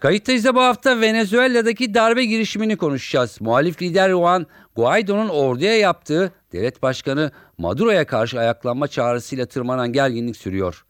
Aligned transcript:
Kayıttayız 0.00 0.44
da 0.44 0.54
bu 0.54 0.60
hafta 0.60 1.00
Venezuela'daki 1.00 1.94
darbe 1.94 2.24
girişimini 2.24 2.76
konuşacağız. 2.76 3.40
Muhalif 3.40 3.82
lider 3.82 4.10
Juan 4.10 4.46
Guaido'nun 4.76 5.28
orduya 5.28 5.76
yaptığı 5.76 6.32
devlet 6.52 6.82
başkanı 6.82 7.30
Maduro'ya 7.58 8.06
karşı 8.06 8.38
ayaklanma 8.38 8.88
çağrısıyla 8.88 9.46
tırmanan 9.46 9.92
gerginlik 9.92 10.36
sürüyor. 10.36 10.84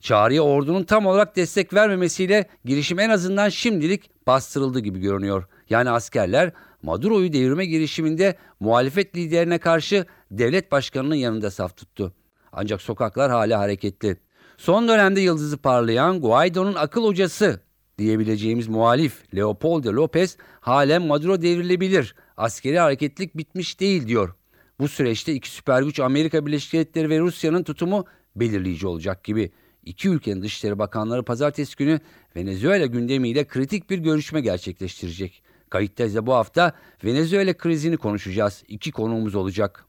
Çağrıya 0.00 0.42
ordunun 0.42 0.84
tam 0.84 1.06
olarak 1.06 1.36
destek 1.36 1.74
vermemesiyle 1.74 2.46
girişim 2.64 2.98
en 2.98 3.10
azından 3.10 3.48
şimdilik 3.48 4.26
bastırıldı 4.26 4.80
gibi 4.80 5.00
görünüyor. 5.00 5.44
Yani 5.70 5.90
askerler 5.90 6.52
Maduro'yu 6.82 7.32
devirme 7.32 7.66
girişiminde 7.66 8.36
muhalefet 8.60 9.16
liderine 9.16 9.58
karşı 9.58 10.06
devlet 10.30 10.72
başkanının 10.72 11.14
yanında 11.14 11.50
saf 11.50 11.76
tuttu. 11.76 12.12
Ancak 12.52 12.82
sokaklar 12.82 13.30
hala 13.30 13.58
hareketli. 13.58 14.16
Son 14.56 14.88
dönemde 14.88 15.20
yıldızı 15.20 15.58
parlayan 15.58 16.20
Guaido'nun 16.20 16.74
akıl 16.74 17.04
hocası 17.04 17.67
diyebileceğimiz 17.98 18.68
muhalif 18.68 19.34
Leopoldo 19.34 19.92
Lopez 19.92 20.36
halen 20.60 21.02
Maduro 21.02 21.42
devrilebilir. 21.42 22.14
Askeri 22.36 22.78
hareketlik 22.78 23.36
bitmiş 23.36 23.80
değil 23.80 24.08
diyor. 24.08 24.34
Bu 24.80 24.88
süreçte 24.88 25.34
iki 25.34 25.50
süper 25.50 25.82
güç 25.82 26.00
Amerika 26.00 26.46
Birleşik 26.46 26.72
Devletleri 26.72 27.10
ve 27.10 27.18
Rusya'nın 27.20 27.62
tutumu 27.62 28.04
belirleyici 28.36 28.86
olacak 28.86 29.24
gibi. 29.24 29.50
İki 29.84 30.08
ülkenin 30.08 30.42
dışişleri 30.42 30.78
bakanları 30.78 31.22
pazartesi 31.22 31.76
günü 31.76 32.00
Venezuela 32.36 32.86
gündemiyle 32.86 33.46
kritik 33.46 33.90
bir 33.90 33.98
görüşme 33.98 34.40
gerçekleştirecek. 34.40 35.42
Kayıttayız 35.70 36.14
da 36.14 36.26
bu 36.26 36.34
hafta 36.34 36.72
Venezuela 37.04 37.56
krizini 37.56 37.96
konuşacağız. 37.96 38.62
İki 38.68 38.92
konuğumuz 38.92 39.34
olacak. 39.34 39.84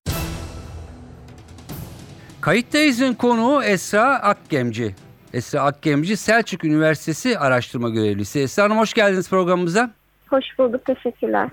Kayıttayız'ın 2.42 3.14
konuğu 3.14 3.64
Esra 3.64 4.22
Akgemci. 4.22 4.96
Esra 5.34 5.62
Akgemci 5.62 6.18
Selçuk 6.18 6.64
Üniversitesi 6.64 7.40
araştırma 7.40 7.90
görevlisi. 7.90 8.40
Esra 8.40 8.64
Hanım 8.64 8.78
hoş 8.78 8.94
geldiniz 8.94 9.30
programımıza. 9.30 9.92
Hoş 10.30 10.46
bulduk, 10.60 10.86
teşekkürler. 10.86 11.50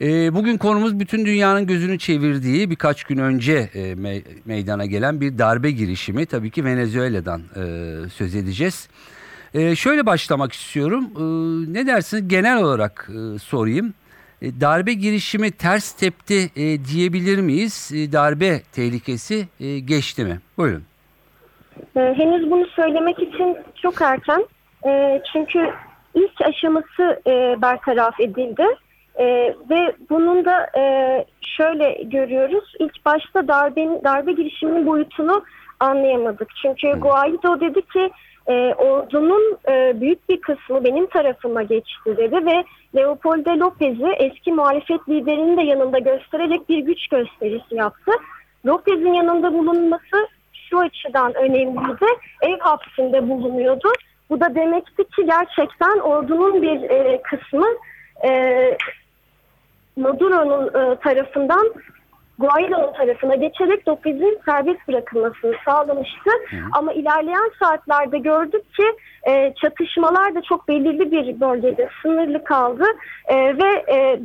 Ee, 0.00 0.34
bugün 0.34 0.58
konumuz 0.58 1.00
bütün 1.00 1.26
dünyanın 1.26 1.66
gözünü 1.66 1.98
çevirdiği 1.98 2.70
birkaç 2.70 3.04
gün 3.04 3.18
önce 3.18 3.70
e, 3.74 3.92
me- 3.92 4.22
meydana 4.44 4.86
gelen 4.86 5.20
bir 5.20 5.38
darbe 5.38 5.70
girişimi. 5.70 6.26
Tabii 6.26 6.50
ki 6.50 6.64
Venezuela'dan 6.64 7.40
e, 7.40 7.62
söz 8.10 8.34
edeceğiz. 8.34 8.88
E, 9.54 9.76
şöyle 9.76 10.06
başlamak 10.06 10.52
istiyorum. 10.52 11.04
E, 11.16 11.22
ne 11.72 11.86
dersiniz 11.86 12.28
genel 12.28 12.62
olarak 12.62 13.10
e, 13.10 13.38
sorayım. 13.38 13.94
E, 14.42 14.60
darbe 14.60 14.92
girişimi 14.92 15.50
ters 15.50 15.92
tepti 15.92 16.50
e, 16.56 16.84
diyebilir 16.84 17.38
miyiz? 17.38 17.90
E, 17.94 18.12
darbe 18.12 18.62
tehlikesi 18.72 19.48
e, 19.60 19.78
geçti 19.78 20.24
mi? 20.24 20.40
Buyurun. 20.58 20.82
Ee, 21.96 22.14
henüz 22.16 22.50
bunu 22.50 22.66
söylemek 22.66 23.18
için 23.18 23.56
çok 23.82 24.02
erken. 24.02 24.44
Ee, 24.86 25.22
çünkü 25.32 25.70
ilk 26.14 26.40
aşaması 26.40 27.20
e, 27.26 27.62
bertaraf 27.62 28.20
edildi. 28.20 28.64
Ee, 29.18 29.54
ve 29.70 29.92
bunun 30.10 30.44
da 30.44 30.66
e, 30.78 31.24
şöyle 31.40 32.02
görüyoruz. 32.02 32.74
İlk 32.78 33.04
başta 33.04 33.48
darbe, 33.48 34.04
darbe 34.04 34.32
girişiminin 34.32 34.86
boyutunu 34.86 35.44
anlayamadık. 35.80 36.48
Çünkü 36.62 37.00
Guaido 37.00 37.60
dedi 37.60 37.82
ki 37.82 38.10
e, 38.46 38.74
ordunun 38.74 39.58
e, 39.68 40.00
büyük 40.00 40.28
bir 40.28 40.40
kısmı 40.40 40.84
benim 40.84 41.06
tarafıma 41.06 41.62
geçti 41.62 42.16
dedi 42.16 42.46
ve 42.46 42.64
Leopoldo 42.96 43.50
Lopez'i 43.60 44.08
eski 44.18 44.52
muhalefet 44.52 45.08
liderinin 45.08 45.56
de 45.56 45.62
yanında 45.62 45.98
göstererek 45.98 46.68
bir 46.68 46.78
güç 46.78 47.08
gösterisi 47.08 47.74
yaptı. 47.74 48.12
Lopez'in 48.66 49.12
yanında 49.12 49.54
bulunması 49.54 50.28
şu 50.70 50.78
açıdan 50.78 51.34
önemliydi. 51.34 52.06
Ev 52.42 52.58
hapsinde 52.58 53.28
bulunuyordu. 53.28 53.92
Bu 54.30 54.40
da 54.40 54.54
demekti 54.54 55.04
ki 55.04 55.26
gerçekten 55.26 55.98
ordunun 55.98 56.62
bir 56.62 56.90
e, 56.90 57.22
kısmı 57.22 57.66
e, 58.24 58.78
Maduro'nun 59.96 60.66
e, 60.66 60.96
tarafından 60.96 61.72
Guaido'nun 62.38 62.92
tarafına 62.92 63.34
geçerek 63.34 63.88
Lopez'in 63.88 64.40
serbest 64.44 64.88
bırakılmasını 64.88 65.54
sağlamıştı. 65.64 66.30
Hı 66.50 66.56
hı. 66.56 66.60
Ama 66.72 66.92
ilerleyen 66.92 67.50
saatlerde 67.58 68.18
gördük 68.18 68.74
ki 68.74 68.84
e, 69.28 69.54
çatışmalar 69.62 70.34
da 70.34 70.42
çok 70.42 70.68
belirli 70.68 71.12
bir 71.12 71.40
bölgede 71.40 71.88
sınırlı 72.02 72.44
kaldı 72.44 72.84
e, 73.26 73.36
ve 73.36 73.84
e, 73.94 74.20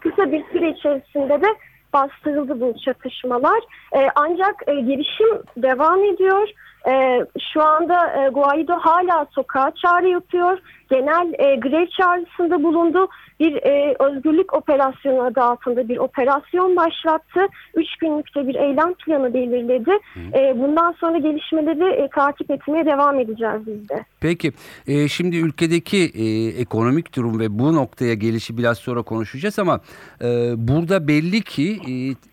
kısa 0.00 0.32
bir 0.32 0.44
süre 0.52 0.70
içerisinde 0.70 1.42
de 1.42 1.46
bastırıldı 1.92 2.60
bu 2.60 2.74
çatışmalar. 2.84 3.60
E, 3.96 4.08
ancak 4.14 4.54
e, 4.66 4.74
girişim 4.74 5.42
devam 5.56 6.04
ediyor. 6.04 6.48
E, 6.88 7.26
şu 7.52 7.62
anda 7.62 8.24
e, 8.24 8.28
Guaido 8.28 8.72
hala 8.72 9.26
sokağa 9.30 9.72
çağrı 9.82 10.08
yapıyor. 10.08 10.58
Genel 10.90 11.32
e, 11.38 11.56
grev 11.56 11.86
çağrısında 11.86 12.62
bulundu. 12.62 13.08
Bir 13.40 13.54
e, 13.56 13.96
özgürlük 13.98 14.54
operasyonu 14.54 15.22
adı 15.22 15.40
altında 15.40 15.88
bir 15.88 15.96
operasyon 15.96 16.76
başlattı. 16.76 17.40
Üç 17.74 17.96
günlükte 17.96 18.48
bir 18.48 18.54
eylem 18.54 18.94
planı 18.94 19.34
belirledi. 19.34 19.90
E, 20.34 20.60
bundan 20.60 20.92
sonra 20.92 21.18
gelişmeleri 21.18 22.02
e, 22.02 22.08
takip 22.08 22.50
etmeye 22.50 22.86
devam 22.86 23.20
edeceğiz 23.20 23.66
biz 23.66 23.88
de. 23.88 24.04
Peki 24.20 24.52
e, 24.86 25.08
şimdi 25.08 25.36
ülkedeki 25.36 26.10
e, 26.14 26.24
ekonomik 26.60 27.16
durum 27.16 27.40
ve 27.40 27.58
bu 27.58 27.74
noktaya 27.74 28.14
gelişi 28.14 28.58
biraz 28.58 28.78
sonra 28.78 29.02
konuşacağız 29.02 29.58
ama 29.58 29.80
e, 30.22 30.52
burada 30.56 31.08
belli 31.08 31.40
ki 31.40 31.80
e, 31.88 31.92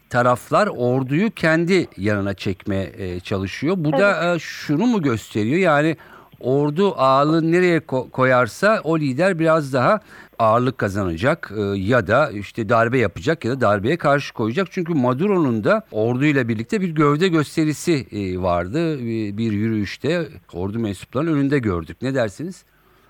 taraflar 0.09 0.67
orduyu 0.67 1.31
kendi 1.31 1.87
yanına 1.97 2.33
çekmeye 2.33 2.91
e, 2.97 3.19
çalışıyor. 3.19 3.75
Bu 3.77 3.89
evet. 3.89 3.99
da 3.99 4.35
e, 4.35 4.39
şunu 4.39 4.85
mu 4.85 5.01
gösteriyor 5.01 5.59
yani 5.59 5.97
ordu 6.39 6.93
ağırlığı 6.97 7.51
nereye 7.51 7.77
ko- 7.77 8.09
koyarsa 8.09 8.81
o 8.83 8.99
lider 8.99 9.39
biraz 9.39 9.73
daha 9.73 9.99
ağırlık 10.39 10.77
kazanacak 10.77 11.51
e, 11.57 11.61
ya 11.61 12.07
da 12.07 12.31
işte 12.31 12.69
darbe 12.69 12.97
yapacak 12.97 13.45
ya 13.45 13.51
da 13.51 13.61
darbeye 13.61 13.97
karşı 13.97 14.33
koyacak. 14.33 14.67
Çünkü 14.71 14.93
Maduro'nun 14.93 15.63
da 15.63 15.81
orduyla 15.91 16.47
birlikte 16.47 16.81
bir 16.81 16.89
gövde 16.89 17.27
gösterisi 17.27 18.07
e, 18.11 18.41
vardı. 18.41 18.99
Bir, 18.99 19.37
bir 19.37 19.51
yürüyüşte 19.51 20.27
ordu 20.53 20.79
mensuplarının 20.79 21.33
önünde 21.33 21.59
gördük. 21.59 21.97
Ne 22.01 22.15
dersiniz? 22.15 22.63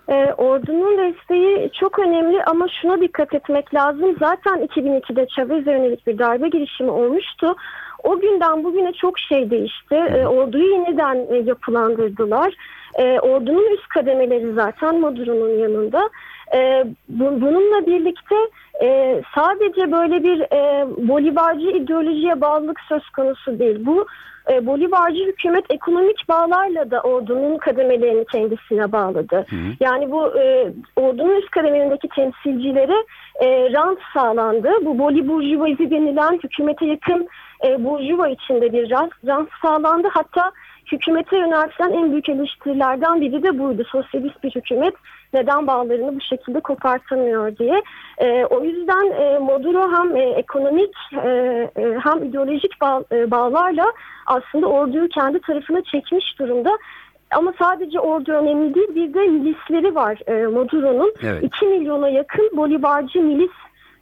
E, 0.08 0.32
ordunun 0.36 0.98
desteği 0.98 1.70
çok 1.80 1.98
önemli 1.98 2.44
ama 2.44 2.66
şuna 2.82 3.00
dikkat 3.00 3.34
etmek 3.34 3.74
lazım. 3.74 4.16
Zaten 4.18 4.66
2002'de 4.66 5.26
Chavez'e 5.26 5.72
yönelik 5.72 6.06
bir 6.06 6.18
darbe 6.18 6.48
girişimi 6.48 6.90
olmuştu. 6.90 7.56
O 8.04 8.20
günden 8.20 8.64
bugüne 8.64 8.92
çok 8.92 9.18
şey 9.18 9.50
değişti. 9.50 9.94
E, 9.94 10.26
orduyu 10.26 10.70
yeniden 10.70 11.26
e, 11.30 11.36
yapılandırdılar. 11.36 12.54
E, 12.94 13.20
ordunun 13.20 13.74
üst 13.74 13.88
kademeleri 13.88 14.52
zaten 14.52 15.00
Maduro'nun 15.00 15.58
yanında. 15.58 16.10
E, 16.54 16.84
bu, 17.08 17.24
bununla 17.40 17.86
birlikte 17.86 18.34
e, 18.82 19.20
sadece 19.34 19.92
böyle 19.92 20.22
bir 20.22 20.40
e, 20.40 20.86
Bolivarcı 21.08 21.70
ideolojiye 21.70 22.40
bağlılık 22.40 22.80
söz 22.88 23.10
konusu 23.10 23.58
değil. 23.58 23.86
Bu 23.86 24.06
e, 24.52 24.66
Bolivarcı 24.66 25.26
hükümet 25.26 25.64
ekonomik 25.70 26.28
bağlarla 26.28 26.90
da 26.90 27.00
ordunun 27.00 27.58
kademelerini 27.58 28.24
kendisine 28.32 28.92
bağladı. 28.92 29.36
Hı 29.50 29.56
hı. 29.56 29.74
Yani 29.80 30.10
bu 30.10 30.38
e, 30.38 30.72
ordunun 30.96 31.36
üst 31.36 31.50
kademelerindeki 31.50 32.08
temsilcilere 32.08 33.04
e, 33.40 33.72
rant 33.72 33.98
sağlandı. 34.14 34.70
Bu 34.82 34.98
Boliburjuvazi 34.98 35.90
denilen 35.90 36.40
hükümete 36.44 36.86
yakın 36.86 37.28
e, 37.66 37.84
burjuva 37.84 38.28
içinde 38.28 38.72
bir 38.72 38.90
rant, 38.90 39.12
rant 39.26 39.48
sağlandı. 39.62 40.08
Hatta 40.12 40.52
hükümete 40.92 41.36
yöneltilen 41.36 41.92
en 41.92 42.10
büyük 42.12 42.28
eleştirilerden 42.28 43.20
biri 43.20 43.42
de 43.42 43.58
buydu. 43.58 43.84
Sosyalist 43.92 44.42
bir 44.42 44.50
hükümet 44.50 44.94
neden 45.32 45.66
bağlarını 45.66 46.16
bu 46.16 46.20
şekilde 46.20 46.60
kopartamıyor 46.60 47.56
diye. 47.56 47.82
E, 48.18 48.44
o 48.44 48.64
yüzden 48.64 49.10
e, 49.10 49.38
Maduro 49.38 49.92
hem 49.92 50.16
e, 50.16 50.20
ekonomik 50.22 50.94
e, 51.24 51.28
e, 51.76 51.98
hem 52.04 52.24
ideolojik 52.24 52.80
bağ, 52.80 53.02
e, 53.12 53.30
bağlarla 53.30 53.92
aslında 54.26 54.66
orduyu 54.66 55.08
kendi 55.08 55.40
tarafına 55.40 55.82
çekmiş 55.82 56.38
durumda. 56.38 56.78
Ama 57.30 57.52
sadece 57.58 58.00
ordu 58.00 58.32
önemli 58.32 58.74
değil 58.74 58.94
bir 58.94 59.14
de 59.14 59.20
milisleri 59.20 59.94
var 59.94 60.18
e, 60.26 60.46
Maduro'nun. 60.46 61.14
Evet. 61.22 61.42
2 61.42 61.66
milyona 61.66 62.08
yakın 62.08 62.50
Bolivarcı 62.56 63.22
milis 63.22 63.50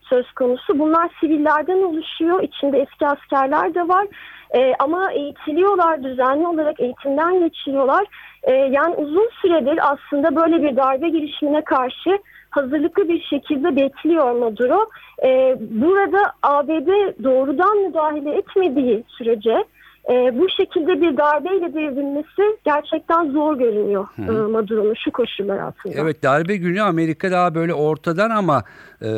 söz 0.01 0.33
konusu. 0.33 0.79
Bunlar 0.79 1.11
sivillerden 1.21 1.83
oluşuyor. 1.83 2.43
İçinde 2.43 2.79
eski 2.79 3.07
askerler 3.07 3.75
de 3.75 3.89
var. 3.89 4.07
E, 4.55 4.75
ama 4.79 5.13
eğitiliyorlar, 5.13 6.03
düzenli 6.03 6.47
olarak 6.47 6.81
eğitimden 6.81 7.41
geçiyorlar. 7.41 8.05
E, 8.47 8.53
yani 8.53 8.95
uzun 8.95 9.29
süredir 9.43 9.93
aslında 9.93 10.37
böyle 10.37 10.63
bir 10.63 10.77
darbe 10.77 11.09
girişimine 11.09 11.65
karşı 11.65 12.19
hazırlıklı 12.51 13.09
bir 13.09 13.23
şekilde 13.23 13.77
bekliyor 13.77 14.33
Maduro. 14.33 14.89
E, 15.25 15.57
burada 15.61 16.19
ABD 16.43 16.89
doğrudan 17.25 17.79
müdahale 17.79 18.39
etmediği 18.39 19.05
sürece 19.09 19.65
e, 20.11 20.39
bu 20.39 20.49
şekilde 20.49 21.01
bir 21.01 21.17
darbeyle 21.17 21.75
devrilmesi 21.75 22.59
gerçekten 22.65 23.31
zor 23.31 23.59
görünüyor 23.59 24.07
e, 24.19 24.31
Maduro'nun 24.31 24.95
şu 25.05 25.11
koşullar 25.13 25.59
altında. 25.59 25.95
Evet 25.97 26.23
darbe 26.23 26.57
günü 26.57 26.83
Amerika 26.83 27.31
daha 27.31 27.55
böyle 27.55 27.75
ortadan 27.75 28.31
ama 28.31 28.65
e, 29.03 29.09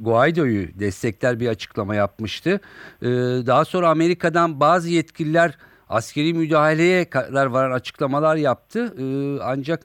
Guaido'yu 0.00 0.66
destekler 0.80 1.40
bir 1.40 1.48
açıklama 1.48 1.94
yapmıştı. 1.94 2.60
E, 3.02 3.06
daha 3.46 3.64
sonra 3.64 3.88
Amerika'dan 3.88 4.60
bazı 4.60 4.88
yetkililer 4.90 5.58
askeri 5.94 6.34
müdahaleye 6.34 7.10
kadar 7.10 7.46
varan 7.46 7.70
açıklamalar 7.70 8.36
yaptı. 8.36 8.94
E, 8.98 9.04
ancak 9.42 9.80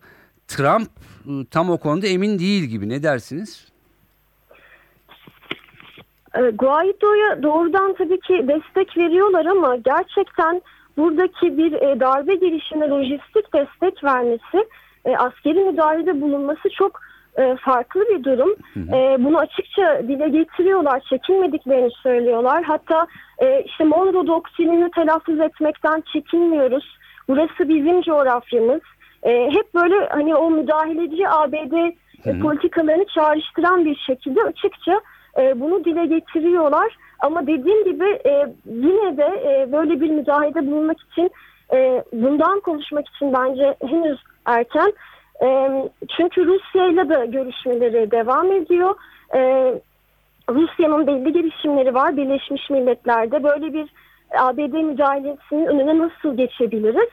Trump 0.47 0.89
e, 1.25 1.31
tam 1.51 1.69
o 1.69 1.77
konuda 1.77 2.07
emin 2.07 2.39
değil 2.39 2.63
gibi 2.63 2.89
ne 2.89 3.03
dersiniz? 3.03 3.67
E, 6.35 6.41
Guaido'ya 6.41 7.44
doğrudan 7.44 7.94
tabii 7.94 8.19
ki 8.19 8.47
destek 8.47 8.97
veriyorlar 8.97 9.45
ama 9.45 9.75
gerçekten 9.75 10.61
buradaki 10.97 11.57
bir 11.57 11.73
e, 11.73 12.00
darbe 12.00 12.35
girişimine 12.35 12.89
lojistik 12.89 13.53
destek 13.53 14.03
vermesi, 14.03 14.67
e, 15.06 15.17
askeri 15.17 15.59
müdahalede 15.59 16.21
bulunması 16.21 16.69
çok 16.77 17.01
e, 17.37 17.55
farklı 17.55 18.01
bir 18.09 18.23
durum. 18.23 18.55
E, 18.93 19.23
bunu 19.23 19.37
açıkça 19.37 20.01
dile 20.07 20.29
getiriyorlar, 20.29 20.99
çekinmediklerini 21.09 21.91
söylüyorlar. 22.03 22.63
Hatta 22.63 23.07
e, 23.39 23.63
işte 23.65 23.83
Monroe 23.83 24.27
doktrinini 24.27 24.91
telaffuz 24.91 25.39
etmekten 25.39 26.03
çekinmiyoruz. 26.13 26.97
Burası 27.27 27.69
bizim 27.69 28.01
coğrafyamız. 28.01 28.81
E, 29.23 29.49
hep 29.51 29.73
böyle 29.75 30.07
hani 30.09 30.35
o 30.35 30.51
müdahaleci 30.51 31.29
ABD 31.29 31.73
e, 32.25 32.39
politikalarını 32.39 33.05
çağrıştıran 33.05 33.85
bir 33.85 33.95
şekilde 33.95 34.43
açıkça 34.43 35.01
e, 35.37 35.59
bunu 35.59 35.85
dile 35.85 36.05
getiriyorlar. 36.05 36.97
Ama 37.19 37.47
dediğim 37.47 37.83
gibi 37.83 38.05
e, 38.25 38.53
yine 38.65 39.17
de 39.17 39.23
e, 39.23 39.71
böyle 39.71 40.01
bir 40.01 40.09
müdahalede 40.09 40.67
bulunmak 40.67 40.97
için 41.11 41.31
e, 41.73 42.03
bundan 42.13 42.59
konuşmak 42.59 43.07
için 43.07 43.33
bence 43.33 43.75
henüz 43.81 44.19
erken. 44.45 44.93
E, 45.44 45.69
çünkü 46.18 46.45
Rusya 46.45 46.88
ile 46.88 47.09
de 47.09 47.25
görüşmeleri 47.25 48.12
devam 48.12 48.51
ediyor. 48.51 48.95
E, 49.36 49.74
Rusya'nın 50.50 51.07
belli 51.07 51.33
girişimleri 51.33 51.94
var 51.94 52.18
Birleşmiş 52.18 52.69
Milletler'de. 52.69 53.44
Böyle 53.44 53.74
bir 53.74 53.89
ABD 54.38 54.83
müdahalesinin 54.83 55.65
önüne 55.65 55.97
nasıl 55.97 56.38
geçebiliriz? 56.38 57.09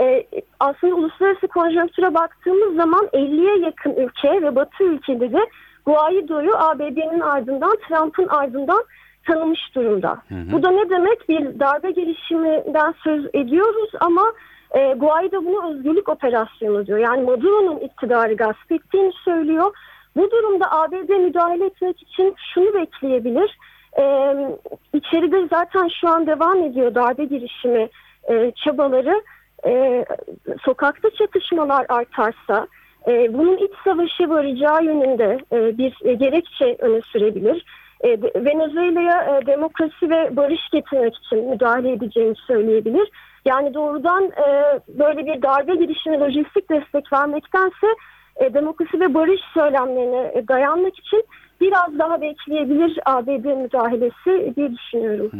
Ee, 0.00 0.26
aslında 0.60 0.94
uluslararası 0.94 1.48
konjonktüre 1.48 2.14
baktığımız 2.14 2.76
zaman 2.76 3.06
50'ye 3.12 3.58
yakın 3.58 3.90
ülke 3.90 4.42
ve 4.42 4.56
Batı 4.56 4.84
ülkeleri 4.84 5.48
Guaido'yu 5.86 6.56
ABD'nin 6.56 7.20
ardından 7.20 7.76
Trump'ın 7.88 8.28
ardından 8.28 8.84
tanımış 9.28 9.74
durumda. 9.74 10.18
Hı 10.28 10.34
hı. 10.34 10.52
Bu 10.52 10.62
da 10.62 10.70
ne 10.70 10.90
demek? 10.90 11.28
Bir 11.28 11.60
darbe 11.60 11.90
girişiminden 11.90 12.94
söz 13.04 13.26
ediyoruz 13.34 13.90
ama 14.00 14.32
e, 14.74 14.92
Guaido 14.92 15.44
bunu 15.44 15.70
özgürlük 15.70 16.08
operasyonu 16.08 16.86
diyor. 16.86 16.98
Yani 16.98 17.22
Maduro'nun 17.22 17.78
iktidarı 17.78 18.34
gasp 18.34 18.72
ettiğini 18.72 19.12
söylüyor. 19.24 19.76
Bu 20.16 20.30
durumda 20.30 20.72
ABD 20.72 21.08
müdahale 21.08 21.66
etmek 21.66 22.02
için 22.02 22.34
şunu 22.54 22.74
bekleyebilir. 22.74 23.58
Ee, 23.98 24.34
içeride 24.94 25.48
zaten 25.50 25.88
şu 26.00 26.08
an 26.08 26.26
devam 26.26 26.62
ediyor 26.62 26.94
darbe 26.94 27.24
girişimi 27.24 27.88
e, 28.30 28.52
çabaları. 28.64 29.22
E, 29.66 30.04
sokakta 30.64 31.10
çatışmalar 31.10 31.86
artarsa 31.88 32.66
e, 33.08 33.34
bunun 33.34 33.56
iç 33.56 33.72
savaşı 33.84 34.28
varacağı 34.28 34.84
yönünde 34.84 35.38
e, 35.52 35.78
bir 35.78 35.96
e, 36.04 36.14
gerekçe 36.14 36.76
öne 36.78 37.00
sürebilir. 37.00 37.64
E, 38.00 38.08
Venezuela'ya 38.44 39.38
e, 39.38 39.46
demokrasi 39.46 40.10
ve 40.10 40.36
barış 40.36 40.60
getirmek 40.72 41.16
için 41.16 41.50
müdahale 41.50 41.92
edeceğini 41.92 42.34
söyleyebilir. 42.46 43.10
Yani 43.44 43.74
doğrudan 43.74 44.24
e, 44.24 44.80
böyle 44.88 45.26
bir 45.26 45.42
darbe 45.42 45.74
girişine 45.74 46.18
lojistik 46.18 46.70
destek 46.70 47.12
vermektense 47.12 47.86
e, 48.36 48.54
demokrasi 48.54 49.00
ve 49.00 49.14
barış 49.14 49.40
söylemlerine 49.54 50.32
e, 50.34 50.48
dayanmak 50.48 50.98
için 50.98 51.24
biraz 51.60 51.98
daha 51.98 52.20
bekleyebilir 52.20 52.98
ABD 53.06 53.62
müdahalesi 53.62 54.56
diye 54.56 54.72
düşünüyorum. 54.72 55.30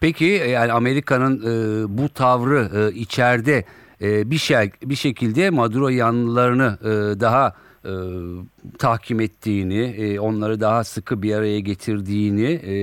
Peki 0.00 0.24
yani 0.24 0.72
Amerika'nın 0.72 1.36
e, 1.40 1.98
bu 1.98 2.08
tavrı 2.08 2.68
e, 2.78 2.94
içeride 2.94 3.64
e, 4.02 4.30
bir 4.30 4.38
şey 4.38 4.70
bir 4.82 4.94
şekilde 4.94 5.50
Maduro 5.50 5.88
yanlılarını 5.88 6.78
e, 6.82 7.20
daha 7.20 7.52
e, 7.84 7.92
tahkim 8.78 9.20
ettiğini, 9.20 9.82
e, 9.82 10.20
onları 10.20 10.60
daha 10.60 10.84
sıkı 10.84 11.22
bir 11.22 11.34
araya 11.34 11.60
getirdiğini, 11.60 12.52
e, 12.52 12.74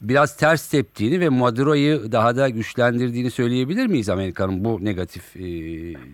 biraz 0.00 0.36
ters 0.36 0.70
teptiğini 0.70 1.20
ve 1.20 1.28
Maduro'yu 1.28 2.12
daha 2.12 2.36
da 2.36 2.48
güçlendirdiğini 2.48 3.30
söyleyebilir 3.30 3.86
miyiz 3.86 4.08
Amerika'nın 4.08 4.64
bu 4.64 4.84
negatif? 4.84 5.36
E, 5.36 5.42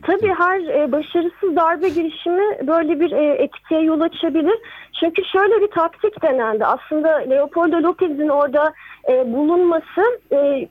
Tabii 0.02 0.35
her 0.38 0.61
e, 0.61 0.93
başarısız 0.93 1.56
darbe 1.56 1.88
girişimi 1.88 2.67
böyle 2.67 3.00
bir 3.00 3.12
e, 3.12 3.35
etkiye 3.35 3.81
yol 3.81 4.00
açabilir. 4.00 4.58
Çünkü 5.00 5.23
şöyle 5.32 5.61
bir 5.62 5.70
taktik 5.70 6.23
denendi. 6.23 6.64
Aslında 6.67 7.08
Leopoldo 7.08 7.76
López'in 7.76 8.29
orada 8.29 8.73
e, 9.08 9.32
bulunması 9.32 10.20
e, 10.32 10.69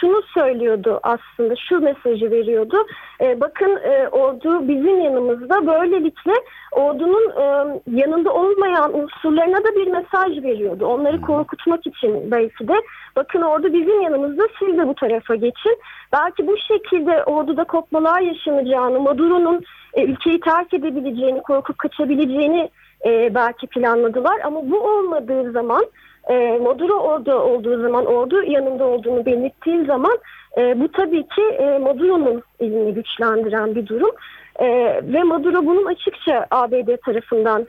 şunu 0.00 0.22
söylüyordu 0.34 1.00
aslında 1.02 1.54
şu 1.68 1.80
mesajı 1.80 2.30
veriyordu. 2.30 2.76
E, 3.20 3.40
bakın 3.40 3.76
e, 3.76 4.08
ordu 4.08 4.68
bizim 4.68 5.00
yanımızda 5.00 5.66
böylelikle 5.66 6.32
ordunun 6.72 7.30
e, 7.30 7.44
yanında 7.90 8.32
olmayan 8.32 8.98
unsurlarına 8.98 9.56
da 9.56 9.74
bir 9.76 9.86
mesaj 9.86 10.44
veriyordu. 10.44 10.86
Onları 10.86 11.20
korkutmak 11.20 11.86
için 11.86 12.30
belki 12.30 12.68
de 12.68 12.74
bakın 13.16 13.42
ordu 13.42 13.72
bizim 13.72 14.00
yanımızda 14.00 14.42
siz 14.58 14.78
de 14.78 14.88
bu 14.88 14.94
tarafa 14.94 15.34
geçin. 15.34 15.78
Belki 16.12 16.46
bu 16.46 16.56
şekilde 16.58 17.24
orduda 17.24 17.64
kopmalar 17.64 18.20
yaşanacağını, 18.20 19.00
Maduro'nun 19.00 19.64
e, 19.94 20.04
ülkeyi 20.04 20.40
terk 20.40 20.74
edebileceğini, 20.74 21.42
korkup 21.42 21.78
kaçabileceğini 21.78 22.70
e, 23.04 23.34
belki 23.34 23.66
planladılar. 23.66 24.40
Ama 24.44 24.70
bu 24.70 24.80
olmadığı 24.80 25.52
zaman 25.52 25.86
e, 26.30 26.58
Maduro 26.62 26.94
orada 26.94 27.44
olduğu 27.44 27.82
zaman, 27.82 28.06
ordu 28.06 28.42
yanında 28.42 28.84
olduğunu 28.84 29.26
belirttiği 29.26 29.84
zaman 29.84 30.18
e, 30.58 30.80
bu 30.80 30.92
tabii 30.92 31.22
ki 31.22 31.42
e, 31.42 31.78
Maduro'nun 31.78 32.42
elini 32.60 32.94
güçlendiren 32.94 33.74
bir 33.74 33.86
durum. 33.86 34.10
E, 34.58 34.66
ve 35.02 35.22
Maduro 35.22 35.66
bunun 35.66 35.84
açıkça 35.86 36.46
ABD 36.50 36.96
tarafından 37.04 37.66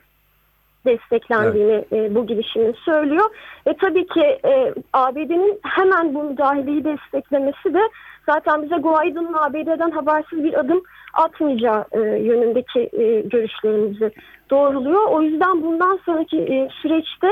desteklendiğini 0.86 1.86
evet. 1.92 2.12
e, 2.12 2.16
bu 2.16 2.28
girişimin 2.28 2.76
söylüyor. 2.86 3.30
Ve 3.68 3.74
tabii 3.82 4.08
ki 4.08 4.40
e, 4.46 4.74
ABD'nin 4.94 5.60
hemen 5.64 6.14
bu 6.14 6.24
müdahaleyi 6.24 6.84
desteklemesi 6.84 7.74
de 7.74 7.82
zaten 8.30 8.64
bize 8.64 8.76
Guaido'nun 8.76 9.34
ABD'den 9.34 9.92
habersiz 9.92 10.44
bir 10.44 10.60
adım 10.60 10.84
atmayacağı 11.14 11.86
e, 11.92 12.00
yönündeki 12.00 12.90
e, 12.94 13.22
görüşlerimizi 13.22 14.12
doğruluyor. 14.50 15.08
O 15.08 15.22
yüzden 15.22 15.62
bundan 15.62 16.00
sonraki 16.06 16.38
e, 16.38 16.70
süreçte 16.82 17.28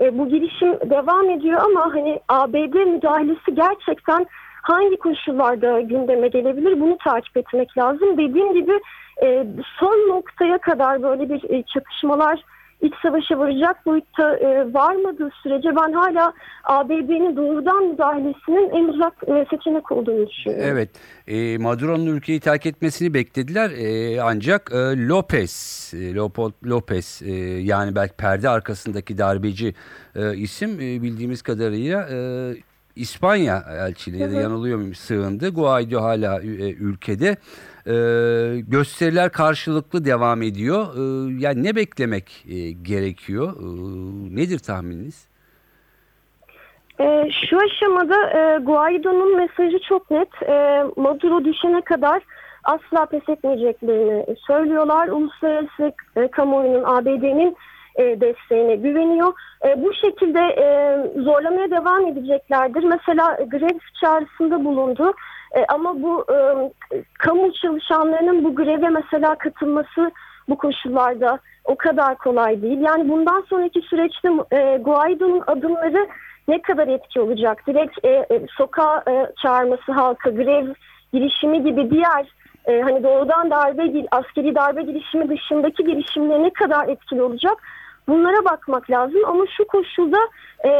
e, 0.00 0.18
bu 0.18 0.28
girişim 0.28 0.90
devam 0.90 1.30
ediyor 1.30 1.60
ama 1.64 1.94
hani 1.94 2.20
ABD 2.28 2.86
müdahalesi 2.86 3.54
gerçekten 3.54 4.26
hangi 4.62 4.96
koşullarda 4.96 5.80
gündeme 5.80 6.28
gelebilir 6.28 6.80
bunu 6.80 6.98
takip 7.04 7.36
etmek 7.36 7.78
lazım. 7.78 8.18
Dediğim 8.18 8.54
gibi 8.54 8.80
e, 9.22 9.46
son 9.78 10.08
noktaya 10.08 10.58
kadar 10.58 11.02
böyle 11.02 11.28
bir 11.28 11.50
e, 11.50 11.62
çatışmalar 11.62 12.44
iç 12.86 12.94
savaşa 13.02 13.38
varacak 13.38 13.86
boyutta 13.86 14.36
e, 14.36 14.74
varmadığı 14.74 15.30
sürece 15.42 15.68
ben 15.68 15.92
hala 15.92 16.32
ABD'nin 16.64 17.36
doğrudan 17.36 17.84
müdahalesinin 17.84 18.70
en 18.70 18.84
uzak 18.84 19.14
e, 19.26 19.46
seçenek 19.50 19.92
olduğunu 19.92 20.28
düşünüyorum. 20.28 20.66
Evet, 20.68 20.90
e, 21.26 21.58
Maduro'nun 21.58 22.06
ülkeyi 22.06 22.40
terk 22.40 22.66
etmesini 22.66 23.14
beklediler 23.14 23.70
e, 23.70 24.20
ancak 24.22 24.70
e, 24.72 25.08
Lopez, 25.08 25.92
e, 25.94 26.14
Leopold 26.14 26.52
Lopez 26.66 27.22
e, 27.24 27.32
yani 27.60 27.94
belki 27.94 28.14
perde 28.14 28.48
arkasındaki 28.48 29.18
darbeci 29.18 29.74
e, 30.14 30.36
isim 30.36 30.70
e, 30.70 31.02
bildiğimiz 31.02 31.42
kadarıyla 31.42 32.08
e, 32.12 32.16
İspanya 32.96 33.64
elçiliği 33.68 34.30
da 34.30 34.40
yanılıyor 34.40 34.78
muyum 34.78 34.94
sığındı. 34.94 35.48
Guaido 35.48 36.02
hala 36.02 36.40
e, 36.40 36.46
ülkede. 36.72 37.36
E, 37.86 37.94
gösteriler 38.60 39.32
karşılıklı 39.32 40.04
devam 40.04 40.42
ediyor. 40.42 40.86
E, 40.96 41.32
yani 41.40 41.62
ne 41.62 41.76
beklemek 41.76 42.44
e, 42.48 42.70
gerekiyor? 42.70 43.56
E, 43.60 43.66
nedir 44.36 44.58
tahmininiz? 44.58 45.28
E, 47.00 47.30
şu 47.50 47.58
aşamada 47.58 48.30
e, 48.30 48.58
Guaido'nun 48.58 49.36
mesajı 49.36 49.78
çok 49.88 50.10
net. 50.10 50.42
E, 50.42 50.84
Maduro 50.96 51.44
düşene 51.44 51.80
kadar 51.80 52.22
asla 52.64 53.06
pes 53.06 53.28
etmeyeceklerini 53.28 54.36
söylüyorlar. 54.46 55.08
Uluslararası 55.08 55.92
e, 56.16 56.28
kamuoyunun 56.28 56.84
ABD'nin 56.84 57.56
e, 57.96 58.20
desteğine 58.20 58.76
güveniyor. 58.76 59.32
E, 59.64 59.82
bu 59.84 59.94
şekilde 59.94 60.40
e, 60.40 60.66
zorlamaya 61.22 61.70
devam 61.70 62.06
edeceklerdir. 62.06 62.84
Mesela 62.84 63.38
grev 63.50 63.78
çağrısında 64.00 64.64
bulundu. 64.64 65.12
E, 65.56 65.64
ama 65.68 66.02
bu 66.02 66.24
e, 66.32 66.36
kamu 67.18 67.52
çalışanlarının 67.52 68.44
bu 68.44 68.54
greve 68.54 68.88
mesela 68.88 69.34
katılması 69.34 70.10
bu 70.48 70.58
koşullarda 70.58 71.38
o 71.64 71.76
kadar 71.76 72.18
kolay 72.18 72.62
değil. 72.62 72.80
Yani 72.80 73.08
bundan 73.08 73.44
sonraki 73.48 73.80
süreçte 73.80 74.28
e, 74.50 74.76
Guaido'nun 74.76 75.42
adımları 75.46 76.08
ne 76.48 76.62
kadar 76.62 76.88
etki 76.88 77.20
olacak? 77.20 77.66
Direkt 77.66 78.04
e, 78.04 78.08
e, 78.10 78.46
sokağa 78.56 79.02
e, 79.08 79.26
çağırması 79.42 79.92
halka, 79.92 80.30
grev 80.30 80.66
girişimi 81.12 81.64
gibi 81.64 81.90
diğer 81.90 82.26
e, 82.66 82.80
hani 82.80 83.02
doğrudan 83.02 83.50
darbe, 83.50 84.06
askeri 84.10 84.54
darbe 84.54 84.82
girişimi 84.82 85.28
dışındaki 85.28 85.84
girişimler 85.84 86.42
ne 86.42 86.50
kadar 86.50 86.88
etkili 86.88 87.22
olacak? 87.22 87.56
Bunlara 88.08 88.44
bakmak 88.44 88.90
lazım 88.90 89.20
ama 89.26 89.44
şu 89.56 89.66
koşulda 89.66 90.18
e, 90.64 90.70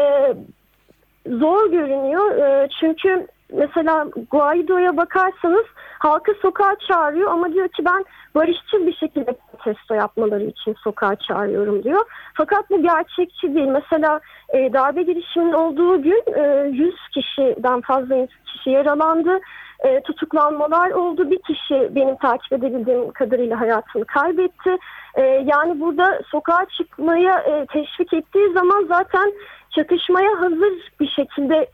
zor 1.26 1.70
görünüyor. 1.70 2.36
E, 2.36 2.68
çünkü 2.80 3.26
mesela 3.52 4.06
Guaido'ya 4.30 4.96
bakarsanız 4.96 5.64
halkı 5.98 6.34
sokağa 6.42 6.76
çağırıyor 6.88 7.30
ama 7.30 7.52
diyor 7.52 7.68
ki 7.68 7.84
ben 7.84 8.04
barışçıl 8.34 8.86
bir 8.86 8.96
şekilde 8.96 9.32
protesto 9.32 9.94
yapmaları 9.94 10.44
için 10.44 10.76
sokağa 10.84 11.16
çağırıyorum 11.16 11.84
diyor. 11.84 12.04
Fakat 12.34 12.70
bu 12.70 12.82
gerçekçi 12.82 13.54
değil. 13.54 13.66
Mesela 13.66 14.20
e, 14.48 14.72
darbe 14.72 15.02
girişiminin 15.02 15.52
olduğu 15.52 16.02
gün 16.02 16.22
e, 16.34 16.68
100 16.72 16.94
kişiden 17.14 17.80
fazla 17.80 18.26
kişi 18.46 18.70
yaralandı. 18.70 19.38
E, 19.78 20.00
tutuklanmalar 20.00 20.90
oldu. 20.90 21.30
Bir 21.30 21.38
kişi 21.38 21.94
benim 21.94 22.16
takip 22.16 22.52
edebildiğim 22.52 23.12
kadarıyla 23.12 23.60
hayatını 23.60 24.04
kaybetti. 24.04 24.76
E, 25.14 25.22
yani 25.22 25.80
burada 25.80 26.20
sokağa 26.30 26.66
çıkmaya 26.78 27.38
e, 27.38 27.66
teşvik 27.66 28.12
ettiği 28.12 28.52
zaman 28.52 28.84
zaten 28.88 29.32
çatışmaya 29.70 30.40
hazır 30.40 30.92
bir 31.00 31.08
şekilde 31.08 31.66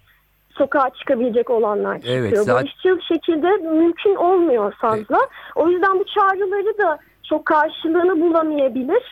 sokağa 0.59 0.91
çıkabilecek 0.99 1.51
olanlar 1.51 1.97
çıkıyor. 1.97 2.17
Evet, 2.17 2.39
zaten... 2.39 2.55
Barışçıl 2.55 3.01
şekilde 3.01 3.49
mümkün 3.49 4.15
olmuyor 4.15 4.73
fazla. 4.81 5.19
O 5.55 5.69
yüzden 5.69 5.99
bu 5.99 6.05
çağrıları 6.05 6.79
da 6.79 6.99
çok 7.23 7.47
karşılığını 7.47 8.21
bulamayabilir. 8.21 9.03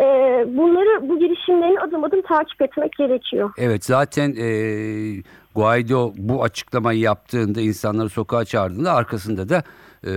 Ee, 0.00 0.44
bunları 0.46 1.08
bu 1.08 1.18
girişimlerini 1.18 1.80
adım 1.80 2.04
adım 2.04 2.22
takip 2.22 2.62
etmek 2.62 2.92
gerekiyor. 2.92 3.50
Evet 3.58 3.84
zaten 3.84 4.34
e, 4.38 4.48
Guaido 5.54 6.12
bu 6.16 6.42
açıklamayı 6.42 7.00
yaptığında 7.00 7.60
insanları 7.60 8.08
sokağa 8.08 8.44
çağırdığında 8.44 8.92
arkasında 8.92 9.48
da 9.48 9.62
e, 10.06 10.12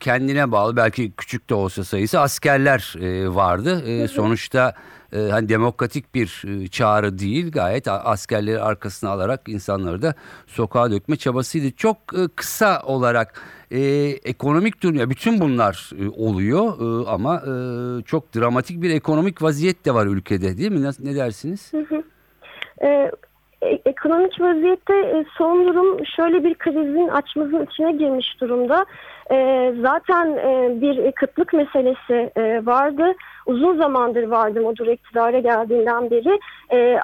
kendine 0.00 0.52
bağlı 0.52 0.76
belki 0.76 1.12
küçük 1.12 1.50
de 1.50 1.54
olsa 1.54 1.84
sayısı 1.84 2.20
askerler 2.20 2.94
e, 3.00 3.34
vardı. 3.34 3.82
E, 3.86 4.08
sonuçta 4.08 4.74
e, 5.12 5.18
hani 5.30 5.48
demokratik 5.48 6.14
bir 6.14 6.42
e, 6.46 6.68
çağrı 6.68 7.18
değil 7.18 7.50
gayet 7.50 7.88
askerleri 7.88 8.60
arkasına 8.60 9.10
alarak 9.10 9.48
insanları 9.48 10.02
da 10.02 10.14
sokağa 10.46 10.90
dökme 10.90 11.16
çabasıydı. 11.16 11.70
Çok 11.70 11.96
e, 11.96 12.28
kısa 12.36 12.82
olarak 12.82 13.42
e, 13.70 13.80
ekonomik 14.24 14.82
durum 14.82 15.10
bütün 15.10 15.40
bunlar 15.40 15.90
e, 15.98 16.08
oluyor 16.08 16.64
e, 16.80 17.08
ama 17.08 17.36
e, 17.36 17.52
çok 18.02 18.34
dramatik 18.34 18.82
bir 18.82 18.90
ekonomik 18.90 19.42
vaziyet 19.42 19.84
de 19.84 19.94
var 19.94 20.06
ülkede 20.06 20.58
değil 20.58 20.70
mi? 20.70 20.82
Ne, 20.82 20.90
ne 20.98 21.16
dersiniz? 21.16 21.72
Hı 21.72 21.78
hı. 21.78 22.02
E, 22.86 23.10
ekonomik 23.62 24.40
vaziyette 24.40 24.94
e, 24.94 25.24
son 25.38 25.66
durum 25.66 26.06
şöyle 26.16 26.44
bir 26.44 26.54
krizin 26.54 27.08
açmazın 27.08 27.66
içine 27.66 27.92
girmiş 27.92 28.40
durumda. 28.40 28.86
E, 29.30 29.36
zaten 29.80 30.26
e, 30.26 30.80
bir 30.80 31.12
kıtlık 31.12 31.52
meselesi 31.52 32.30
vardı. 32.66 33.12
Uzun 33.46 33.76
zamandır 33.76 34.22
vardı 34.22 34.62
Maduro 34.62 34.90
iktidara 34.90 35.38
geldiğinden 35.38 36.10
beri. 36.10 36.40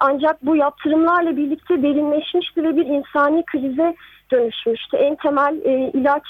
Ancak 0.00 0.46
bu 0.46 0.56
yaptırımlarla 0.56 1.36
birlikte 1.36 1.82
derinleşmişti 1.82 2.62
ve 2.64 2.76
bir 2.76 2.86
insani 2.86 3.44
krize 3.44 3.94
dönüşmüştü. 4.32 4.96
En 4.96 5.16
temel 5.16 5.54
ilaç 5.94 6.22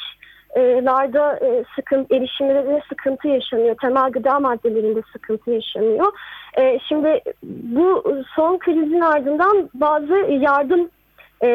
larda 0.56 1.36
e, 1.36 1.64
sıkıntı, 1.76 2.14
erişimlerinde 2.14 2.82
sıkıntı 2.88 3.28
yaşanıyor. 3.28 3.76
Temel 3.82 4.10
gıda 4.10 4.40
maddelerinde 4.40 5.02
sıkıntı 5.12 5.50
yaşanıyor. 5.50 6.12
E, 6.58 6.78
şimdi 6.88 7.20
bu 7.42 8.04
son 8.36 8.58
krizin 8.58 9.00
ardından 9.00 9.70
bazı 9.74 10.14
yardım 10.28 10.90
e, 11.44 11.48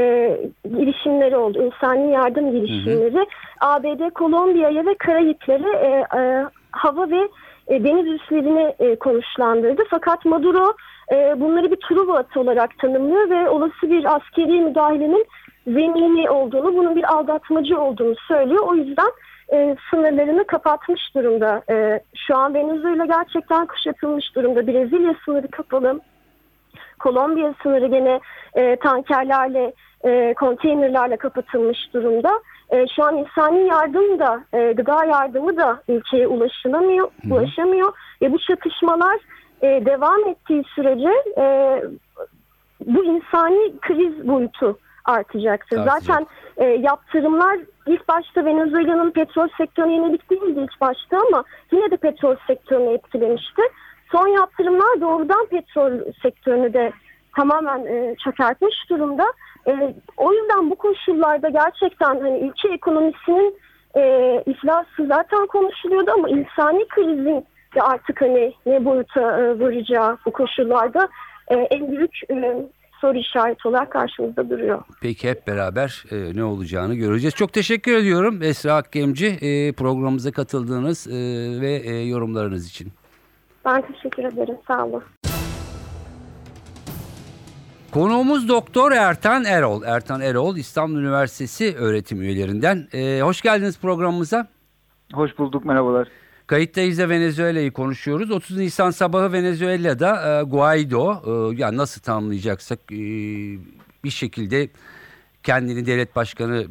girişimleri 0.77 1.37
oldu. 1.37 1.63
İnsani 1.63 2.11
yardım 2.11 2.51
girişimleri. 2.51 3.15
Hı 3.15 3.19
hı. 3.19 3.25
ABD, 3.61 4.09
Kolombiya'ya 4.09 4.85
ve 4.85 4.95
Karayipleri 4.95 5.75
e, 5.75 6.19
e, 6.19 6.45
hava 6.71 7.09
ve 7.09 7.29
e, 7.67 7.83
deniz 7.83 8.07
üslerini 8.07 8.75
e, 8.79 8.95
konuşlandırdı. 8.95 9.83
Fakat 9.89 10.25
Maduro 10.25 10.73
e, 11.11 11.39
bunları 11.39 11.71
bir 11.71 11.77
Truva 11.87 12.17
atı 12.17 12.39
olarak 12.39 12.79
tanımlıyor 12.79 13.29
ve 13.29 13.49
olası 13.49 13.89
bir 13.89 14.15
askeri 14.15 14.61
müdahalenin 14.61 15.25
zemini 15.67 16.29
olduğunu, 16.29 16.75
bunun 16.75 16.95
bir 16.95 17.13
aldatmacı 17.13 17.81
olduğunu 17.81 18.15
söylüyor. 18.27 18.63
O 18.67 18.75
yüzden 18.75 19.11
e, 19.53 19.75
sınırlarını 19.89 20.47
kapatmış 20.47 21.15
durumda. 21.15 21.61
E, 21.69 21.99
şu 22.27 22.37
an 22.37 22.53
Venezuela 22.53 23.05
gerçekten 23.05 23.65
kuşatılmış 23.65 24.35
durumda. 24.35 24.67
Brezilya 24.67 25.15
sınırı 25.25 25.47
kapalı. 25.47 25.99
Kolombiya 26.99 27.53
sınırı 27.63 27.87
gene 27.87 28.19
e, 28.55 28.75
tankerlerle, 28.75 29.73
e, 30.05 30.33
konteynerlerle 30.33 31.17
kapatılmış 31.17 31.93
durumda. 31.93 32.31
E, 32.69 32.87
şu 32.95 33.03
an 33.03 33.17
insani 33.17 33.67
yardım 33.67 34.19
da, 34.19 34.43
e, 34.53 34.71
gıda 34.71 35.05
yardımı 35.05 35.57
da 35.57 35.81
ülkeye 35.87 36.27
ulaşılamıyor, 36.27 37.07
Hı. 37.07 37.33
ulaşamıyor. 37.33 37.93
Ve 38.21 38.31
bu 38.31 38.39
çatışmalar 38.39 39.19
e, 39.61 39.85
devam 39.85 40.27
ettiği 40.27 40.63
sürece 40.75 41.11
e, 41.37 41.45
bu 42.85 43.05
insani 43.05 43.79
kriz 43.81 44.27
boyutu 44.27 44.77
artacaktır. 45.05 45.77
Artacak. 45.77 46.01
Zaten 46.01 46.27
e, 46.57 46.65
yaptırımlar 46.65 47.59
ilk 47.87 48.07
başta 48.07 48.45
Venezuela'nın 48.45 49.11
petrol 49.11 49.47
sektörüne 49.57 49.95
yönelik 49.95 50.29
değildi 50.29 50.59
ilk 50.59 50.81
başta 50.81 51.17
ama 51.27 51.43
yine 51.71 51.91
de 51.91 51.97
petrol 51.97 52.35
sektörünü 52.47 52.93
etkilemişti. 52.93 53.61
Son 54.11 54.27
yaptırımlar 54.27 55.01
doğrudan 55.01 55.45
petrol 55.45 55.91
sektörünü 56.21 56.73
de 56.73 56.91
tamamen 57.35 57.85
e, 57.85 58.15
çökertmiş 58.23 58.89
durumda. 58.89 59.25
E, 59.67 59.93
o 60.17 60.33
yüzden 60.33 60.69
bu 60.69 60.75
koşullarda 60.75 61.49
gerçekten 61.49 62.19
hani 62.19 62.39
ülke 62.39 62.73
ekonomisinin 62.73 63.57
e, 63.95 64.43
iflası 64.45 65.07
zaten 65.07 65.47
konuşuluyordu 65.47 66.11
ama 66.11 66.29
insani 66.29 66.87
krizin 66.87 67.45
de 67.75 67.81
artık 67.81 68.21
hani 68.21 68.53
ne 68.65 68.85
boyuta 68.85 69.21
e, 69.21 69.59
varacağı 69.59 70.17
bu 70.25 70.31
koşullarda 70.31 71.07
e, 71.47 71.55
en 71.55 71.91
büyük 71.91 72.31
e, 72.31 72.55
soru 73.03 73.17
işareti 73.17 73.67
olarak 73.67 73.91
karşımızda 73.91 74.49
duruyor. 74.49 74.81
Peki 75.01 75.29
hep 75.29 75.47
beraber 75.47 76.03
e, 76.11 76.35
ne 76.35 76.43
olacağını 76.43 76.95
göreceğiz. 76.95 77.35
Çok 77.35 77.53
teşekkür 77.53 77.93
ediyorum 77.93 78.39
Esra 78.41 78.73
Akgemci 78.73 79.27
e, 79.27 79.71
programımıza 79.71 80.31
katıldığınız 80.31 81.07
e, 81.07 81.11
ve 81.61 81.71
e, 81.71 82.05
yorumlarınız 82.05 82.69
için. 82.69 82.91
Ben 83.65 83.81
teşekkür 83.81 84.23
ederim. 84.23 84.55
Sağ 84.67 84.85
olun. 84.85 85.03
Konuğumuz 87.91 88.49
Doktor 88.49 88.91
Ertan 88.91 89.45
Erol. 89.45 89.83
Ertan 89.83 90.21
Erol 90.21 90.57
İstanbul 90.57 90.99
Üniversitesi 90.99 91.75
öğretim 91.77 92.21
üyelerinden. 92.21 92.87
E, 92.93 93.21
hoş 93.21 93.41
geldiniz 93.41 93.79
programımıza. 93.79 94.47
Hoş 95.13 95.37
bulduk 95.37 95.65
merhabalar. 95.65 96.07
Kayıttayız 96.47 96.97
da 96.99 97.09
Venezuela'yı 97.09 97.71
konuşuyoruz. 97.71 98.31
30 98.31 98.57
Nisan 98.57 98.91
sabahı 98.91 99.33
Venezuela'da 99.33 100.39
e, 100.39 100.43
Guaido 100.43 101.11
e, 101.11 101.61
yani 101.61 101.77
nasıl 101.77 102.01
tanımlayacaksak 102.01 102.79
e, 102.91 102.97
bir 104.03 104.09
şekilde 104.09 104.69
kendini 105.43 105.85
devlet 105.85 106.15
başkanı 106.15 106.67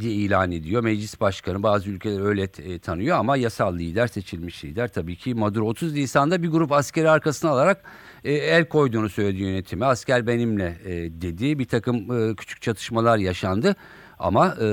diye 0.00 0.12
ilan 0.12 0.52
ediyor. 0.52 0.82
Meclis 0.82 1.20
başkanı 1.20 1.62
bazı 1.62 1.90
ülkeler 1.90 2.20
öyle 2.20 2.42
e, 2.42 2.78
tanıyor 2.78 3.18
ama 3.18 3.36
yasal 3.36 3.78
lider 3.78 4.06
seçilmiş 4.06 4.64
lider 4.64 4.88
tabii 4.88 5.16
ki 5.16 5.34
Maduro 5.34 5.66
30 5.66 5.94
Nisan'da 5.94 6.42
bir 6.42 6.48
grup 6.48 6.72
askeri 6.72 7.10
arkasına 7.10 7.50
alarak 7.50 7.84
e, 8.24 8.32
el 8.32 8.64
koyduğunu 8.68 9.08
söyledi 9.08 9.42
yönetimi. 9.42 9.84
Asker 9.84 10.26
benimle 10.26 10.78
e, 10.84 10.92
dedi. 11.22 11.58
Bir 11.58 11.64
takım 11.64 12.30
e, 12.30 12.34
küçük 12.34 12.62
çatışmalar 12.62 13.18
yaşandı. 13.18 13.76
Ama 14.20 14.46
e, 14.46 14.66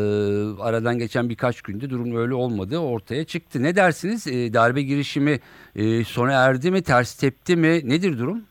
aradan 0.62 0.98
geçen 0.98 1.30
birkaç 1.30 1.62
günde 1.62 1.89
durum 1.89 2.16
öyle 2.16 2.34
olmadığı 2.34 2.77
ortaya 2.77 3.24
çıktı. 3.25 3.63
Ne 3.63 3.75
dersiniz? 3.75 4.27
E, 4.27 4.54
darbe 4.54 4.82
girişimi 4.82 5.39
e, 5.75 6.04
sona 6.04 6.32
erdi 6.32 6.72
mi? 6.72 6.82
Ters 6.82 7.16
tepti 7.16 7.56
mi? 7.56 7.68
Nedir 7.68 8.20
durum? 8.20 8.42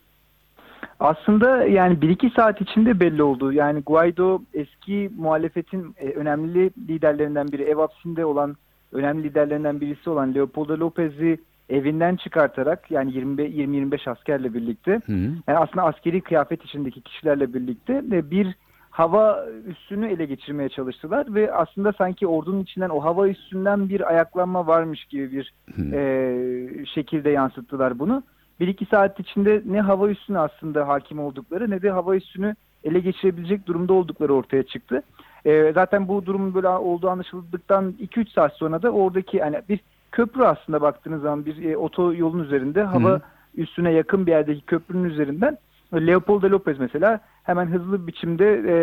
Aslında 1.01 1.65
yani 1.65 2.01
bir 2.01 2.09
iki 2.09 2.31
saat 2.31 2.61
içinde 2.61 3.01
belli 3.01 3.23
oldu. 3.23 3.53
Yani 3.53 3.83
Guaido 3.87 4.43
eski 4.55 5.11
muhalefetin 5.19 5.95
e, 5.99 6.11
önemli 6.11 6.71
liderlerinden 6.89 7.49
biri, 7.49 7.63
ev 7.63 7.77
hapsinde 7.77 8.25
olan 8.25 8.57
önemli 8.93 9.23
liderlerinden 9.23 9.81
birisi 9.81 10.11
olan 10.11 10.35
Leopoldo 10.35 10.81
Lopez'i 10.81 11.39
evinden 11.69 12.17
çıkartarak 12.17 12.91
yani 12.91 13.11
20-25 13.11 14.11
askerle 14.11 14.55
birlikte 14.55 15.01
hı 15.07 15.13
hı. 15.13 15.31
yani 15.49 15.59
aslında 15.59 15.83
askeri 15.83 16.21
kıyafet 16.21 16.65
içindeki 16.65 17.01
kişilerle 17.01 17.55
birlikte 17.55 17.95
ve 18.11 18.31
bir 18.31 18.55
hava 18.97 19.47
üssünü 19.67 20.13
ele 20.13 20.25
geçirmeye 20.27 20.69
çalıştılar 20.69 21.35
ve 21.35 21.53
aslında 21.53 21.93
sanki 21.93 22.27
ordunun 22.27 22.63
içinden 22.63 22.89
o 22.89 23.05
hava 23.05 23.29
üssünden 23.29 23.89
bir 23.89 24.09
ayaklanma 24.09 24.67
varmış 24.67 25.05
gibi 25.05 25.33
bir 25.33 25.53
e, 25.93 26.87
şekilde 26.87 27.31
yansıttılar 27.31 27.99
bunu. 27.99 28.23
Bir 28.61 28.69
iki 28.69 28.87
saat 28.87 29.21
içinde 29.21 29.63
ne 29.65 29.81
hava 29.81 30.09
üssüne 30.09 30.39
aslında 30.39 30.89
hakim 30.89 31.19
oldukları 31.19 31.71
ne 31.71 31.83
de 31.83 31.91
hava 31.91 32.17
üssünü 32.17 32.55
ele 32.85 33.01
geçirebilecek 33.01 33.67
durumda 33.67 33.93
oldukları 33.93 34.35
ortaya 34.35 34.63
çıktı. 34.63 35.03
E, 35.45 35.73
zaten 35.73 36.09
bu 36.09 36.27
durumun 36.27 36.55
böyle 36.55 36.69
olduğu 36.69 37.11
anlaşıldıktan 37.11 37.95
2-3 38.01 38.33
saat 38.33 38.53
sonra 38.53 38.83
da 38.83 38.91
oradaki 38.91 39.41
hani 39.41 39.61
bir 39.69 39.81
köprü 40.13 40.45
aslında 40.45 40.81
baktığınız 40.81 41.23
zaman 41.23 41.47
bir 41.47 41.71
e, 41.71 41.77
otoyolun 41.77 42.45
üzerinde 42.45 42.83
hava 42.83 43.11
Hı. 43.11 43.21
üstüne 43.57 43.93
yakın 43.93 44.27
bir 44.27 44.33
yerdeki 44.33 44.61
köprünün 44.61 45.05
üzerinden 45.05 45.59
Leopoldo 45.95 46.51
Lopez 46.51 46.79
mesela 46.79 47.21
hemen 47.47 47.67
hızlı 47.67 48.03
bir 48.03 48.07
biçimde 48.07 48.63
e, 48.69 48.77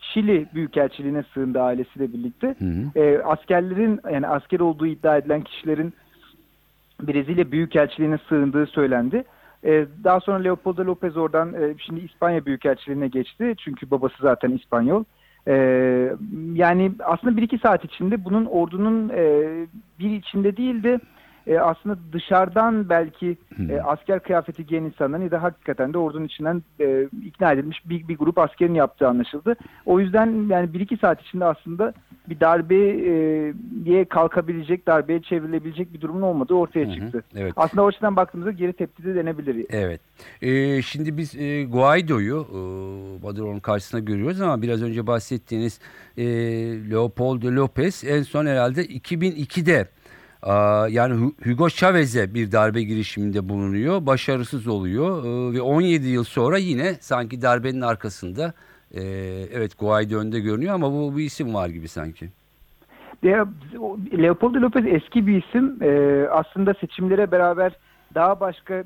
Şili 0.00 0.46
Büyükelçiliğine 0.54 1.24
sığındı 1.34 1.62
ailesiyle 1.62 2.12
birlikte. 2.12 2.54
Hı 2.58 2.64
hı. 2.64 3.00
E, 3.00 3.22
askerlerin 3.22 4.00
yani 4.12 4.28
asker 4.28 4.60
olduğu 4.60 4.86
iddia 4.86 5.16
edilen 5.16 5.40
kişilerin 5.42 5.92
Brezilya 7.02 7.52
Büyükelçiliğine 7.52 8.18
sığındığı 8.28 8.66
söylendi. 8.66 9.24
E, 9.64 9.86
daha 10.04 10.20
sonra 10.20 10.38
Leopoldo 10.38 10.84
Lopez 10.84 11.16
oradan 11.16 11.54
e, 11.54 11.74
şimdi 11.78 12.00
İspanya 12.00 12.46
Büyükelçiliğine 12.46 13.08
geçti. 13.08 13.54
Çünkü 13.58 13.90
babası 13.90 14.16
zaten 14.20 14.50
İspanyol. 14.50 15.04
E, 15.48 15.54
yani 16.54 16.92
aslında 17.04 17.36
bir 17.36 17.42
iki 17.42 17.58
saat 17.58 17.84
içinde 17.84 18.24
bunun 18.24 18.44
ordunun 18.44 19.08
e, 19.08 19.44
bir 19.98 20.10
içinde 20.10 20.56
değil 20.56 20.82
de 20.82 21.00
e, 21.50 21.58
aslında 21.58 21.98
dışarıdan 22.12 22.88
belki 22.88 23.36
e, 23.70 23.80
asker 23.80 24.20
kıyafeti 24.20 24.66
giyen 24.66 24.82
insanların 24.82 25.22
ya 25.22 25.30
da 25.30 25.42
hakikaten 25.42 25.92
de 25.92 25.98
ordunun 25.98 26.24
içinden 26.24 26.62
e, 26.80 27.08
ikna 27.26 27.52
edilmiş 27.52 27.88
bir, 27.88 28.08
bir 28.08 28.18
grup 28.18 28.38
askerin 28.38 28.74
yaptığı 28.74 29.08
anlaşıldı. 29.08 29.56
O 29.86 30.00
yüzden 30.00 30.48
yani 30.48 30.72
bir 30.72 30.80
iki 30.80 30.96
saat 30.96 31.22
içinde 31.22 31.44
aslında 31.44 31.94
bir 32.28 32.40
darbeye 32.40 34.04
kalkabilecek, 34.04 34.86
darbeye 34.86 35.22
çevrilebilecek 35.22 35.94
bir 35.94 36.00
durumun 36.00 36.22
olmadığı 36.22 36.54
ortaya 36.54 36.86
Hı 36.86 36.90
hı, 36.90 36.94
çıktı. 36.94 37.22
Evet. 37.36 37.52
Aslında 37.56 37.82
o 37.82 37.86
açıdan 37.86 38.16
baktığımızda 38.16 38.50
geri 38.50 38.72
tepki 38.72 39.04
de 39.04 39.14
denebilir. 39.14 39.66
Evet. 39.70 40.00
Ee, 40.42 40.82
şimdi 40.82 41.16
biz 41.16 41.36
e, 41.36 41.64
Guaido'yu 41.64 42.46
e, 42.52 42.58
Maduro'nun 43.22 43.60
karşısında 43.60 44.00
görüyoruz 44.00 44.40
ama 44.40 44.62
biraz 44.62 44.82
önce 44.82 45.06
bahsettiğiniz 45.06 45.80
e, 46.16 46.24
Leopoldo 46.90 47.46
Lopez 47.46 48.04
en 48.04 48.22
son 48.22 48.46
herhalde 48.46 48.84
2002'de 48.84 49.80
aa, 49.80 49.99
yani 50.90 51.14
Hu- 51.14 51.50
Hugo 51.50 51.68
Chavez'e 51.68 52.34
bir 52.34 52.52
darbe 52.52 52.82
girişiminde 52.82 53.48
bulunuyor. 53.48 54.06
Başarısız 54.06 54.66
oluyor 54.66 55.24
e, 55.24 55.54
ve 55.54 55.60
17 55.60 56.08
yıl 56.08 56.24
sonra 56.24 56.58
yine 56.58 56.94
sanki 57.00 57.42
darbenin 57.42 57.80
arkasında 57.80 58.52
e, 58.94 59.02
evet 59.52 59.78
Guaido 59.78 60.16
önde 60.16 60.40
görünüyor 60.40 60.74
ama 60.74 60.92
bu 60.92 61.16
bir 61.16 61.24
isim 61.24 61.54
var 61.54 61.68
gibi 61.68 61.88
sanki. 61.88 62.28
Leopoldo 64.22 64.60
Lopez 64.60 64.84
eski 64.86 65.26
bir 65.26 65.44
isim. 65.44 65.76
Ee, 65.82 66.26
aslında 66.30 66.74
seçimlere 66.74 67.30
beraber 67.30 67.72
daha 68.14 68.40
başka 68.40 68.74
e, 68.74 68.84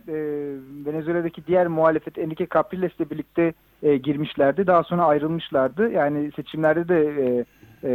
Venezuela'daki 0.87 1.47
diğer 1.47 1.67
muhalefet 1.67 2.19
Enrique 2.19 2.49
Capriles'le 2.55 3.11
birlikte 3.11 3.53
e, 3.83 3.97
girmişlerdi. 3.97 4.67
Daha 4.67 4.83
sonra 4.83 5.05
ayrılmışlardı. 5.05 5.91
Yani 5.91 6.31
seçimlerde 6.37 6.89
de 6.89 7.45
e, 7.85 7.91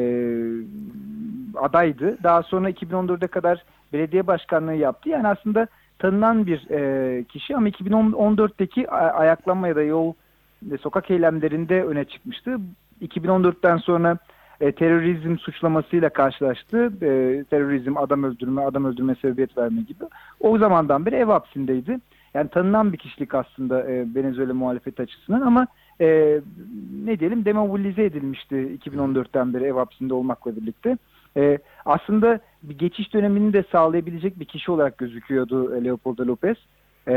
adaydı. 1.56 2.18
Daha 2.24 2.44
sonra 2.44 2.70
2014'e 2.70 3.28
kadar 3.28 3.64
belediye 3.94 4.28
başkanlığı 4.28 4.74
yaptı. 4.76 5.10
Yani 5.10 5.28
aslında 5.28 5.68
tanınan 6.00 6.46
bir 6.46 6.70
e, 6.70 7.24
kişi 7.24 7.56
ama 7.56 7.70
2014'teki 7.70 8.90
a- 8.90 9.14
ayaklanma 9.14 9.68
ya 9.68 9.76
da 9.76 9.82
yol 9.82 10.14
ve 10.64 10.78
sokak 10.78 11.12
eylemlerinde 11.12 11.84
öne 11.84 12.06
çıkmıştı. 12.06 12.58
2014'ten 13.02 13.78
sonra 13.78 14.18
e, 14.62 14.72
terörizm 14.72 15.38
suçlamasıyla 15.38 16.10
karşılaştı. 16.10 16.92
E, 17.02 17.44
terörizm, 17.44 17.98
adam 17.98 18.24
öldürme, 18.24 18.62
adam 18.62 18.86
öldürme 18.86 19.16
sebebiyet 19.16 19.58
verme 19.58 19.82
gibi. 19.82 20.04
O 20.40 20.58
zamandan 20.58 21.06
beri 21.06 21.16
ev 21.16 21.26
hapsindeydi. 21.26 22.00
Yani 22.34 22.50
tanınan 22.50 22.94
bir 22.94 22.98
kişilik 22.98 23.36
aslında 23.36 23.84
e, 23.92 24.06
Venezuela 24.16 24.54
muhalefeti 24.54 25.02
açısından 25.02 25.42
ama 25.42 25.68
e, 26.02 26.40
ne 27.06 27.20
diyelim 27.20 27.46
demobilize 27.46 28.04
edilmişti 28.04 28.56
2014'ten 28.86 29.54
beri 29.54 29.64
ev 29.64 29.74
hapsinde 29.74 30.14
olmakla 30.14 30.56
birlikte. 30.56 30.98
E, 31.38 31.58
aslında 31.86 32.40
bir 32.64 32.78
geçiş 32.78 33.14
dönemini 33.14 33.54
de 33.54 33.64
sağlayabilecek 33.72 34.40
bir 34.40 34.46
kişi 34.46 34.72
olarak 34.72 34.98
gözüküyordu 34.98 35.76
e, 35.76 35.84
Leopoldo 35.84 36.28
Lopez. 36.28 36.58
E, 37.08 37.14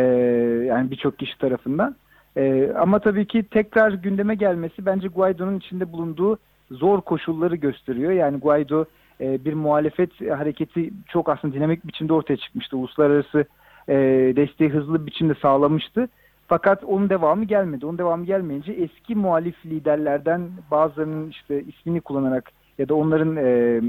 yani 0.67 0.91
birçok 0.91 1.19
kişi 1.19 1.39
tarafından. 1.39 1.97
E, 2.37 2.73
ama 2.79 2.99
tabii 2.99 3.27
ki 3.27 3.43
tekrar 3.43 3.93
gündeme 3.93 4.35
gelmesi 4.35 4.87
bence 4.87 5.09
Guaido'nun 5.09 5.59
içinde 5.59 5.93
bulunduğu 5.93 6.39
zor 6.71 7.01
koşulları 7.01 7.57
gösteriyor. 7.57 8.13
Yani 8.13 8.39
Guaido 8.39 8.85
e, 9.21 9.45
bir 9.45 9.55
muhalefet 9.55 10.21
hareketi 10.21 10.91
çok 11.09 11.29
aslında 11.29 11.55
dinamik 11.55 11.87
biçimde 11.87 12.13
ortaya 12.13 12.37
çıkmıştı. 12.37 12.77
Uluslararası 12.77 13.45
e, 13.89 13.95
desteği 14.37 14.71
hızlı 14.71 15.07
biçimde 15.07 15.35
sağlamıştı. 15.35 16.09
Fakat 16.47 16.85
onun 16.85 17.11
devamı 17.11 17.45
gelmedi. 17.45 17.87
Onun 17.87 17.99
devamı 17.99 18.25
gelmeyince 18.25 18.73
eski 18.73 19.15
muhalif 19.15 19.67
liderlerden 19.67 20.51
bazılarının 20.71 21.31
işte 21.31 21.63
ismini 21.63 22.01
kullanarak 22.01 22.51
ya 22.79 22.89
da 22.89 22.95
onların 22.95 23.37
e, 23.37 23.81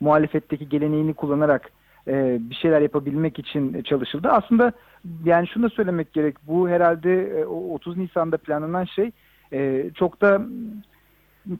muhalefetteki 0.00 0.68
geleneğini 0.68 1.14
kullanarak 1.14 1.70
e, 2.08 2.38
bir 2.50 2.54
şeyler 2.54 2.80
yapabilmek 2.80 3.38
için 3.38 3.82
çalışıldı. 3.82 4.28
Aslında 4.28 4.72
yani 5.24 5.46
şunu 5.48 5.64
da 5.64 5.68
söylemek 5.68 6.12
gerek. 6.12 6.36
Bu 6.46 6.68
herhalde 6.68 7.40
e, 7.40 7.44
o 7.44 7.74
30 7.74 7.96
Nisan'da 7.96 8.36
planlanan 8.36 8.84
şey 8.84 9.10
e, 9.52 9.90
çok 9.94 10.20
da 10.20 10.42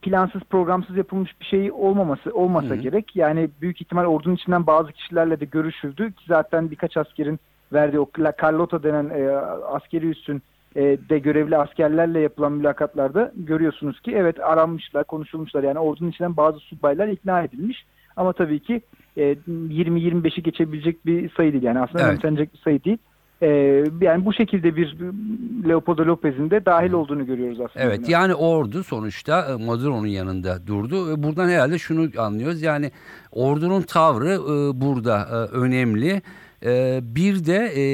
plansız 0.02 0.42
programsız 0.42 0.96
yapılmış 0.96 1.40
bir 1.40 1.44
şey 1.44 1.72
olmaması 1.72 2.30
olmasa 2.34 2.68
Hı 2.68 2.74
hı. 2.74 2.76
gerek. 2.76 3.16
Yani 3.16 3.50
büyük 3.60 3.80
ihtimal 3.80 4.04
ordunun 4.04 4.34
içinden 4.34 4.66
bazı 4.66 4.92
kişilerle 4.92 5.40
de 5.40 5.44
görüşüldü 5.44 6.12
ki 6.12 6.24
zaten 6.28 6.70
birkaç 6.70 6.96
askerin 6.96 7.40
verdiği 7.72 7.98
o 7.98 8.06
La 8.18 8.32
Carlota 8.42 8.82
denen 8.82 9.10
e, 9.10 9.30
askeri 9.68 10.08
üssün 10.08 10.42
de 10.80 11.18
görevli 11.18 11.56
askerlerle 11.56 12.20
yapılan 12.20 12.52
mülakatlarda 12.52 13.32
görüyorsunuz 13.36 14.00
ki 14.00 14.12
evet 14.16 14.40
aranmışlar, 14.40 15.04
konuşulmuşlar. 15.04 15.62
Yani 15.62 15.78
ordunun 15.78 16.10
içinden 16.10 16.36
bazı 16.36 16.58
subaylar 16.58 17.08
ikna 17.08 17.42
edilmiş. 17.42 17.84
Ama 18.16 18.32
tabii 18.32 18.60
ki 18.60 18.80
e, 19.16 19.22
20-25'i 19.48 20.42
geçebilecek 20.42 21.06
bir 21.06 21.30
sayı 21.36 21.52
değil. 21.52 21.62
Yani 21.64 21.80
aslında 21.80 22.02
Evet. 22.02 22.10
önemsenecek 22.10 22.54
bir 22.54 22.58
sayı 22.58 22.84
değil. 22.84 22.98
E, 23.42 23.48
yani 24.00 24.24
bu 24.24 24.32
şekilde 24.32 24.76
bir 24.76 24.96
Leopoldo 25.68 26.02
Lopez'in 26.06 26.50
de 26.50 26.64
dahil 26.64 26.92
olduğunu 26.92 27.26
görüyoruz 27.26 27.60
aslında. 27.60 27.84
Evet 27.84 28.08
yani 28.08 28.34
ordu 28.34 28.84
sonuçta 28.84 29.46
e, 29.50 29.64
Maduro'nun 29.64 30.06
yanında 30.06 30.66
durdu. 30.66 31.08
ve 31.10 31.22
Buradan 31.22 31.48
herhalde 31.48 31.78
şunu 31.78 32.08
anlıyoruz 32.18 32.62
yani 32.62 32.90
ordunun 33.32 33.82
tavrı 33.82 34.32
e, 34.32 34.80
burada 34.80 35.18
e, 35.18 35.56
önemli. 35.56 36.22
E, 36.64 37.00
Bir 37.02 37.46
de 37.46 37.72
e, 37.76 37.84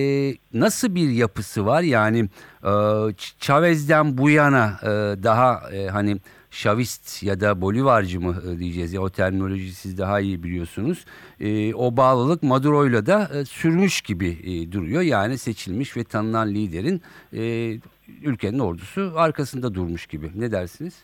nasıl 0.54 0.94
bir 0.94 1.10
yapısı 1.10 1.66
var 1.66 1.82
yani 1.82 2.28
e, 2.64 2.72
Chavez'den 3.38 4.18
bu 4.18 4.30
yana 4.30 4.72
e, 4.82 4.88
daha 5.22 5.70
e, 5.72 5.88
hani 5.88 6.16
Şavist 6.50 7.22
ya 7.22 7.40
da 7.40 7.60
Bolivarcı 7.60 8.20
mı 8.20 8.58
diyeceğiz 8.58 8.92
ya 8.92 9.00
o 9.00 9.10
terminolojiyi 9.10 9.72
siz 9.72 9.98
daha 9.98 10.20
iyi 10.20 10.42
biliyorsunuz. 10.42 11.04
E, 11.40 11.74
o 11.74 11.96
bağlılık 11.96 12.42
Maduro'yla 12.42 13.06
da 13.06 13.30
e, 13.34 13.44
sürmüş 13.44 14.00
gibi 14.00 14.38
e, 14.44 14.72
duruyor. 14.72 15.02
Yani 15.02 15.38
seçilmiş 15.38 15.96
ve 15.96 16.04
tanınan 16.04 16.48
liderin 16.48 17.02
e, 17.32 17.74
ülkenin 18.22 18.58
ordusu 18.58 19.12
arkasında 19.16 19.74
durmuş 19.74 20.06
gibi. 20.06 20.30
Ne 20.34 20.52
dersiniz? 20.52 21.02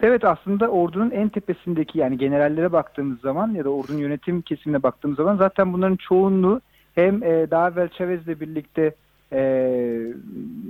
Evet 0.00 0.24
aslında 0.24 0.68
ordunun 0.68 1.10
en 1.10 1.28
tepesindeki 1.28 1.98
yani 1.98 2.18
generallere 2.18 2.72
baktığımız 2.72 3.20
zaman 3.20 3.54
ya 3.54 3.64
da 3.64 3.70
ordunun 3.70 3.98
yönetim 3.98 4.42
kesimine 4.42 4.82
baktığımız 4.82 5.16
zaman 5.16 5.36
zaten 5.36 5.72
bunların 5.72 5.96
çoğunluğu 5.96 6.60
hem 7.06 7.22
e, 7.22 7.50
daha 7.50 7.68
evvel 7.68 7.88
Chavez'le 7.88 8.40
birlikte 8.40 8.94
e, 9.32 9.40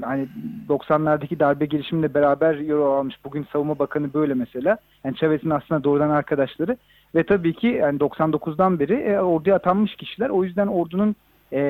hani 0.03 0.29
90'lardaki 0.69 1.41
darbe 1.41 1.67
girişiminde 1.67 2.15
beraber 2.15 2.55
yer 2.55 2.77
almış. 2.77 3.25
Bugün 3.25 3.47
Savunma 3.53 3.79
Bakanı 3.79 4.15
böyle 4.15 4.35
mesela. 4.35 4.79
Yani 5.05 5.17
Chavez'in 5.17 5.51
aslında 5.51 5.85
doğrudan 5.85 6.11
arkadaşları 6.11 6.77
ve 7.15 7.23
tabii 7.23 7.55
ki 7.55 7.67
yani 7.67 7.99
99'dan 7.99 8.79
beri 8.79 8.95
e, 8.95 9.19
orduya 9.19 9.57
atanmış 9.57 9.97
kişiler. 9.97 10.31
O 10.31 10.45
yüzden 10.45 10.67
ordunun 10.67 11.17
e, 11.53 11.61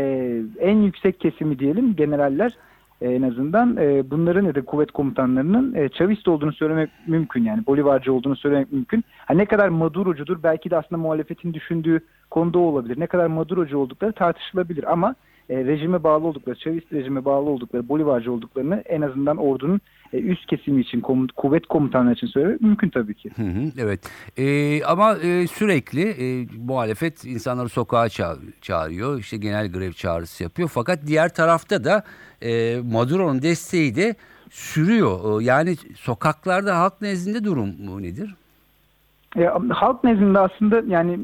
en 0.61 0.77
yüksek 0.77 1.21
kesimi 1.21 1.59
diyelim 1.59 1.97
generaller 1.97 2.53
e, 3.01 3.11
en 3.11 3.23
azından 3.23 3.77
e, 3.77 4.11
bunların 4.11 4.45
ya 4.45 4.55
da 4.55 4.65
kuvvet 4.65 4.91
komutanlarının 4.91 5.75
e, 5.75 5.89
Chavist 5.89 6.29
olduğunu 6.29 6.53
söylemek 6.53 6.91
mümkün 7.07 7.45
yani 7.45 7.67
Bolivarcı 7.67 8.13
olduğunu 8.13 8.37
söylemek 8.37 8.73
mümkün. 8.73 9.05
Ha, 9.27 9.35
ne 9.35 9.45
kadar 9.45 9.69
Maduro'cudur 9.69 10.43
belki 10.43 10.71
de 10.71 10.77
aslında 10.77 11.03
muhalefetin 11.03 11.55
düşündüğü 11.55 12.01
konuda 12.31 12.59
olabilir. 12.59 13.01
Ne 13.01 13.07
kadar 13.07 13.27
Maduro'cu 13.27 13.79
oldukları 13.79 14.13
tartışılabilir 14.13 14.93
ama 14.93 15.15
e, 15.49 15.65
rejime 15.65 16.03
bağlı 16.05 16.27
oldukları, 16.27 16.59
Chavist 16.59 16.93
rejime 16.93 17.25
bağlı 17.25 17.51
oldukları, 17.51 17.89
Bolivarcı 17.89 18.33
olduklarını 18.33 18.83
en 18.87 19.01
azından 19.03 19.37
ordunun 19.37 19.81
e, 20.13 20.19
üst 20.19 20.47
kesimi 20.47 20.81
için, 20.81 21.01
kom- 21.01 21.33
kuvvet 21.37 21.67
komutanları 21.67 22.15
için 22.15 22.27
söylemek 22.27 22.61
mümkün 22.61 22.89
tabii 22.89 23.15
ki. 23.15 23.31
Hı 23.37 23.43
hı, 23.43 23.73
evet 23.79 24.01
E, 24.39 24.85
ama 24.85 25.15
e, 25.17 25.47
sürekli 25.47 26.03
e, 26.03 26.47
muhalefet 26.67 27.25
insanları 27.25 27.69
sokağa 27.69 28.07
ça- 28.07 28.61
çağırıyor 28.61 29.19
işte 29.19 29.37
genel 29.37 29.73
grev 29.73 29.93
çağrısı 29.93 30.43
yapıyor 30.43 30.69
fakat 30.75 31.07
diğer 31.07 31.35
tarafta 31.35 31.85
da 31.85 32.05
e, 32.43 32.81
Maduro'nun 32.93 33.43
desteği 33.43 33.97
de 33.97 34.15
sürüyor 34.51 35.41
E, 35.41 35.45
yani 35.45 35.77
sokaklarda 35.97 36.79
halk 36.79 37.01
nezdinde 37.01 37.45
durum 37.45 38.03
nedir? 38.03 38.35
E, 39.37 39.45
halk 39.71 40.05
nezdinde 40.05 40.39
aslında 40.39 40.83
yani 40.87 41.19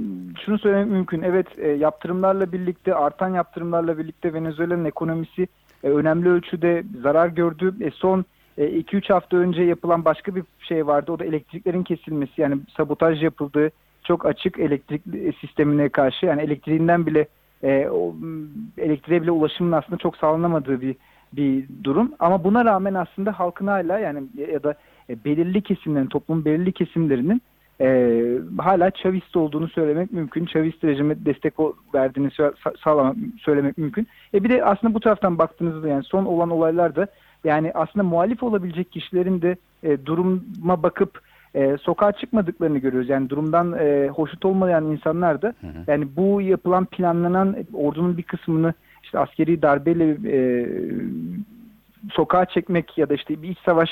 şunu 0.45 0.59
söylemek 0.59 0.87
mümkün. 0.87 1.23
Evet 1.23 1.47
e, 1.59 1.69
yaptırımlarla 1.69 2.53
birlikte 2.53 2.95
artan 2.95 3.29
yaptırımlarla 3.29 3.99
birlikte 3.99 4.35
Venezuela'nın 4.35 4.85
ekonomisi 4.85 5.49
e, 5.85 5.89
önemli 5.89 6.29
ölçüde 6.29 6.85
zarar 7.03 7.29
gördü. 7.29 7.75
E, 7.81 7.91
son 7.91 8.25
2-3 8.59 9.13
hafta 9.13 9.37
önce 9.37 9.63
yapılan 9.63 10.05
başka 10.05 10.35
bir 10.35 10.45
şey 10.59 10.87
vardı. 10.87 11.13
O 11.13 11.19
da 11.19 11.25
elektriklerin 11.25 11.83
kesilmesi 11.83 12.41
yani 12.41 12.57
sabotaj 12.77 13.23
yapıldığı 13.23 13.71
çok 14.05 14.27
açık 14.27 14.59
elektrik 14.59 15.03
sistemine 15.41 15.89
karşı 15.89 16.27
yani 16.27 16.43
elektriğinden 16.43 17.07
bile 17.07 17.27
e, 17.63 17.89
o, 17.89 18.15
elektriğe 18.79 19.23
bile 19.23 19.31
ulaşımın 19.31 19.73
aslında 19.73 19.97
çok 19.99 20.17
sağlanamadığı 20.17 20.81
bir 20.81 20.97
bir 21.33 21.65
durum. 21.85 22.13
Ama 22.19 22.45
buna 22.45 22.65
rağmen 22.65 22.95
aslında 22.95 23.39
halkın 23.39 23.67
hala 23.67 23.99
yani 23.99 24.23
ya 24.53 24.63
da 24.63 24.75
e, 25.11 25.25
belirli 25.25 25.63
kesimlerin, 25.63 26.07
toplumun 26.07 26.45
belirli 26.45 26.73
kesimlerinin 26.73 27.43
e, 27.81 28.23
hala 28.59 28.91
Chavist 28.91 29.37
olduğunu 29.37 29.69
söylemek 29.69 30.13
mümkün. 30.13 30.47
Chavist 30.47 30.85
rejime 30.85 31.25
destek 31.25 31.55
verdiğini 31.95 32.31
sağlamak, 32.85 33.17
söylemek 33.41 33.79
mümkün. 33.79 34.07
E 34.35 34.45
bir 34.45 34.49
de 34.49 34.65
aslında 34.65 34.95
bu 34.95 35.01
taraftan 35.01 35.39
baktığınızda 35.39 35.89
yani 35.89 36.05
son 36.05 36.25
olan 36.25 36.51
olaylarda 36.51 37.07
yani 37.45 37.73
aslında 37.75 38.05
muhalif 38.05 38.43
olabilecek 38.43 38.93
kişilerin 38.93 39.43
de 39.43 39.57
e, 39.83 40.07
duruma 40.07 40.83
bakıp 40.83 41.21
e, 41.55 41.77
sokağa 41.83 42.13
çıkmadıklarını 42.13 42.79
görüyoruz. 42.79 43.09
Yani 43.09 43.31
durumdan 43.31 43.73
e, 43.79 44.09
hoşnut 44.09 44.45
olmayan 44.45 44.85
insanlar 44.85 45.43
da 45.43 45.55
hı 45.61 45.67
hı. 45.67 45.85
yani 45.87 46.09
bu 46.17 46.41
yapılan 46.41 46.85
planlanan 46.85 47.57
ordunun 47.75 48.17
bir 48.17 48.23
kısmını 48.23 48.75
işte 49.03 49.19
askeri 49.19 49.63
darbeyle 49.63 50.17
e, 50.27 50.67
sokağa 52.13 52.45
çekmek 52.45 52.99
ya 52.99 53.09
da 53.09 53.15
işte 53.15 53.43
bir 53.43 53.49
iç 53.49 53.59
savaş 53.65 53.91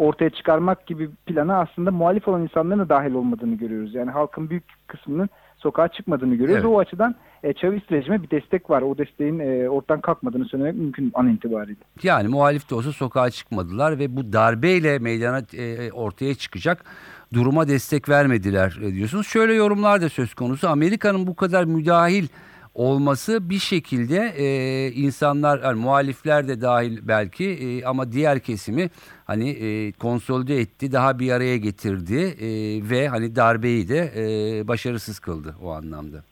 ortaya 0.00 0.30
çıkarmak 0.30 0.86
gibi 0.86 1.10
plana 1.26 1.60
aslında 1.60 1.90
muhalif 1.90 2.28
olan 2.28 2.42
insanların 2.42 2.80
da 2.80 2.88
dahil 2.88 3.14
olmadığını 3.14 3.54
görüyoruz. 3.54 3.94
Yani 3.94 4.10
halkın 4.10 4.50
büyük 4.50 4.64
kısmının 4.86 5.28
sokağa 5.56 5.88
çıkmadığını 5.88 6.34
görüyoruz. 6.34 6.64
Evet. 6.64 6.74
O 6.74 6.78
açıdan 6.78 7.14
e, 7.42 7.52
Chavist 7.52 7.92
rejime 7.92 8.22
bir 8.22 8.30
destek 8.30 8.70
var. 8.70 8.82
O 8.82 8.98
desteğin 8.98 9.38
e, 9.38 9.68
ortadan 9.68 10.00
kalkmadığını 10.00 10.44
söylemek 10.44 10.74
mümkün 10.74 11.10
an 11.14 11.28
itibariyle. 11.28 11.80
Yani 12.02 12.28
muhalif 12.28 12.70
de 12.70 12.74
olsa 12.74 12.92
sokağa 12.92 13.30
çıkmadılar 13.30 13.98
ve 13.98 14.16
bu 14.16 14.32
darbeyle 14.32 14.98
meydana 14.98 15.42
e, 15.56 15.92
ortaya 15.92 16.34
çıkacak 16.34 16.84
duruma 17.32 17.68
destek 17.68 18.08
vermediler 18.08 18.78
e, 18.82 18.94
diyorsunuz. 18.94 19.26
Şöyle 19.26 19.54
yorumlar 19.54 20.02
da 20.02 20.08
söz 20.08 20.34
konusu. 20.34 20.68
Amerika'nın 20.68 21.26
bu 21.26 21.36
kadar 21.36 21.64
müdahil 21.64 22.28
olması 22.74 23.50
bir 23.50 23.58
şekilde 23.58 24.32
e, 24.36 24.46
insanlar 24.92 25.62
yani 25.62 25.80
muhalifler 25.80 26.48
de 26.48 26.60
dahil 26.60 26.98
belki 27.02 27.44
e, 27.44 27.84
ama 27.84 28.12
diğer 28.12 28.40
kesimi 28.40 28.90
hani 29.24 29.50
e, 29.50 29.92
konsolide 29.92 30.60
etti 30.60 30.92
daha 30.92 31.18
bir 31.18 31.32
araya 31.32 31.56
getirdi 31.56 32.20
e, 32.40 32.48
ve 32.90 33.08
hani 33.08 33.36
darbeyi 33.36 33.88
de 33.88 34.12
e, 34.16 34.68
başarısız 34.68 35.18
kıldı 35.18 35.54
o 35.62 35.70
anlamda. 35.70 36.22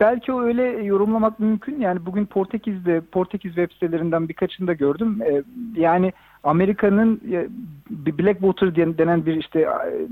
Belki 0.00 0.32
öyle 0.32 0.62
yorumlamak 0.62 1.40
mümkün. 1.40 1.80
Yani 1.80 2.06
bugün 2.06 2.26
Portekiz'de, 2.26 3.00
Portekiz 3.00 3.54
web 3.54 3.72
sitelerinden 3.72 4.28
birkaçını 4.28 4.66
da 4.66 4.72
gördüm. 4.72 5.18
Ee, 5.22 5.42
yani 5.80 6.12
Amerika'nın 6.44 7.20
e, 7.32 7.48
Blackwater 8.18 8.76
denen 8.76 9.26
bir 9.26 9.36
işte 9.36 9.60
e, 9.60 10.06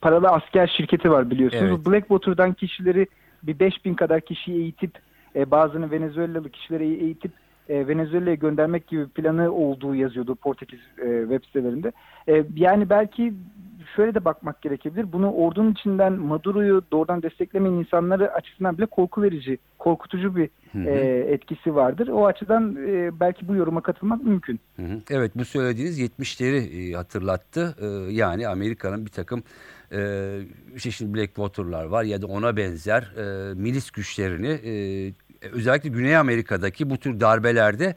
paralı 0.00 0.28
asker 0.28 0.66
şirketi 0.76 1.10
var 1.10 1.30
biliyorsunuz. 1.30 1.70
Evet. 1.70 1.86
Blackwater'dan 1.86 2.52
kişileri 2.52 3.06
bir 3.42 3.58
5000 3.58 3.94
kadar 3.94 4.20
kişiyi 4.20 4.62
eğitip 4.62 4.92
e, 5.36 5.50
bazını 5.50 5.90
Venezuelalı 5.90 6.50
kişileri 6.50 7.04
eğitip 7.04 7.32
e, 7.68 7.88
Venezuela'ya 7.88 8.34
göndermek 8.34 8.86
gibi 8.86 9.08
planı 9.08 9.52
olduğu 9.52 9.94
yazıyordu 9.94 10.34
Portekiz 10.34 10.80
e, 10.98 11.20
web 11.20 11.44
sitelerinde. 11.44 11.92
E, 12.28 12.44
yani 12.56 12.90
belki 12.90 13.34
şöyle 13.96 14.14
de 14.14 14.24
bakmak 14.24 14.62
gerekebilir. 14.62 15.12
Bunu 15.12 15.32
ordunun 15.32 15.72
içinden 15.72 16.12
Maduro'yu 16.12 16.82
doğrudan 16.92 17.22
desteklemeyen 17.22 17.74
insanları 17.74 18.32
açısından 18.32 18.78
bile 18.78 18.86
korku 18.86 19.22
verici, 19.22 19.58
korkutucu 19.78 20.36
bir 20.36 20.50
hı 20.72 20.78
hı. 20.78 20.90
E, 20.90 21.18
etkisi 21.32 21.74
vardır. 21.74 22.08
O 22.08 22.26
açıdan 22.26 22.76
e, 22.88 23.20
belki 23.20 23.48
bu 23.48 23.54
yoruma 23.54 23.80
katılmak 23.80 24.24
mümkün. 24.24 24.60
Hı 24.76 24.82
hı. 24.82 25.00
Evet 25.10 25.32
bu 25.34 25.44
söylediğiniz 25.44 26.00
70'leri 26.00 26.90
e, 26.90 26.92
hatırlattı. 26.92 27.74
E, 27.80 27.86
yani 28.12 28.48
Amerika'nın 28.48 29.06
bir 29.06 29.10
takım 29.10 29.42
e, 29.92 29.98
şimdi 30.78 31.14
Blackwater'lar 31.14 31.84
var 31.84 32.04
ya 32.04 32.22
da 32.22 32.26
ona 32.26 32.56
benzer 32.56 33.02
e, 33.02 33.54
milis 33.54 33.90
güçlerini 33.90 34.48
e, 34.48 34.72
özellikle 35.52 35.88
Güney 35.88 36.16
Amerika'daki 36.16 36.90
bu 36.90 36.96
tür 36.96 37.20
darbelerde 37.20 37.94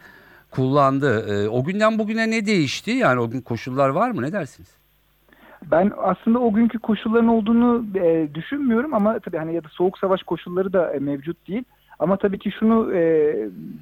kullandı. 0.52 1.26
E, 1.34 1.50
o 1.50 1.64
günden 1.64 2.00
bugüne 2.00 2.32
ne 2.32 2.46
değişti? 2.46 2.92
Yani 2.92 3.20
o 3.20 3.30
gün 3.30 3.42
koşullar 3.42 3.90
var 3.90 4.12
mı? 4.12 4.22
Ne 4.22 4.32
dersiniz? 4.32 4.80
Ben 5.72 5.92
aslında 5.98 6.40
o 6.40 6.54
günkü 6.54 6.80
koşulların 6.80 7.28
olduğunu 7.28 7.86
e, 7.96 8.28
düşünmüyorum 8.34 8.94
ama 8.94 9.20
tabii 9.20 9.38
hani 9.38 9.56
ya 9.56 9.64
da 9.64 9.68
soğuk 9.72 9.98
savaş 9.98 10.24
koşulları 10.24 10.74
da 10.74 10.94
e, 10.94 11.00
mevcut 11.00 11.48
değil. 11.48 11.64
Ama 12.00 12.18
tabii 12.18 12.40
ki 12.40 12.52
şunu 12.60 12.94
e, 12.94 13.36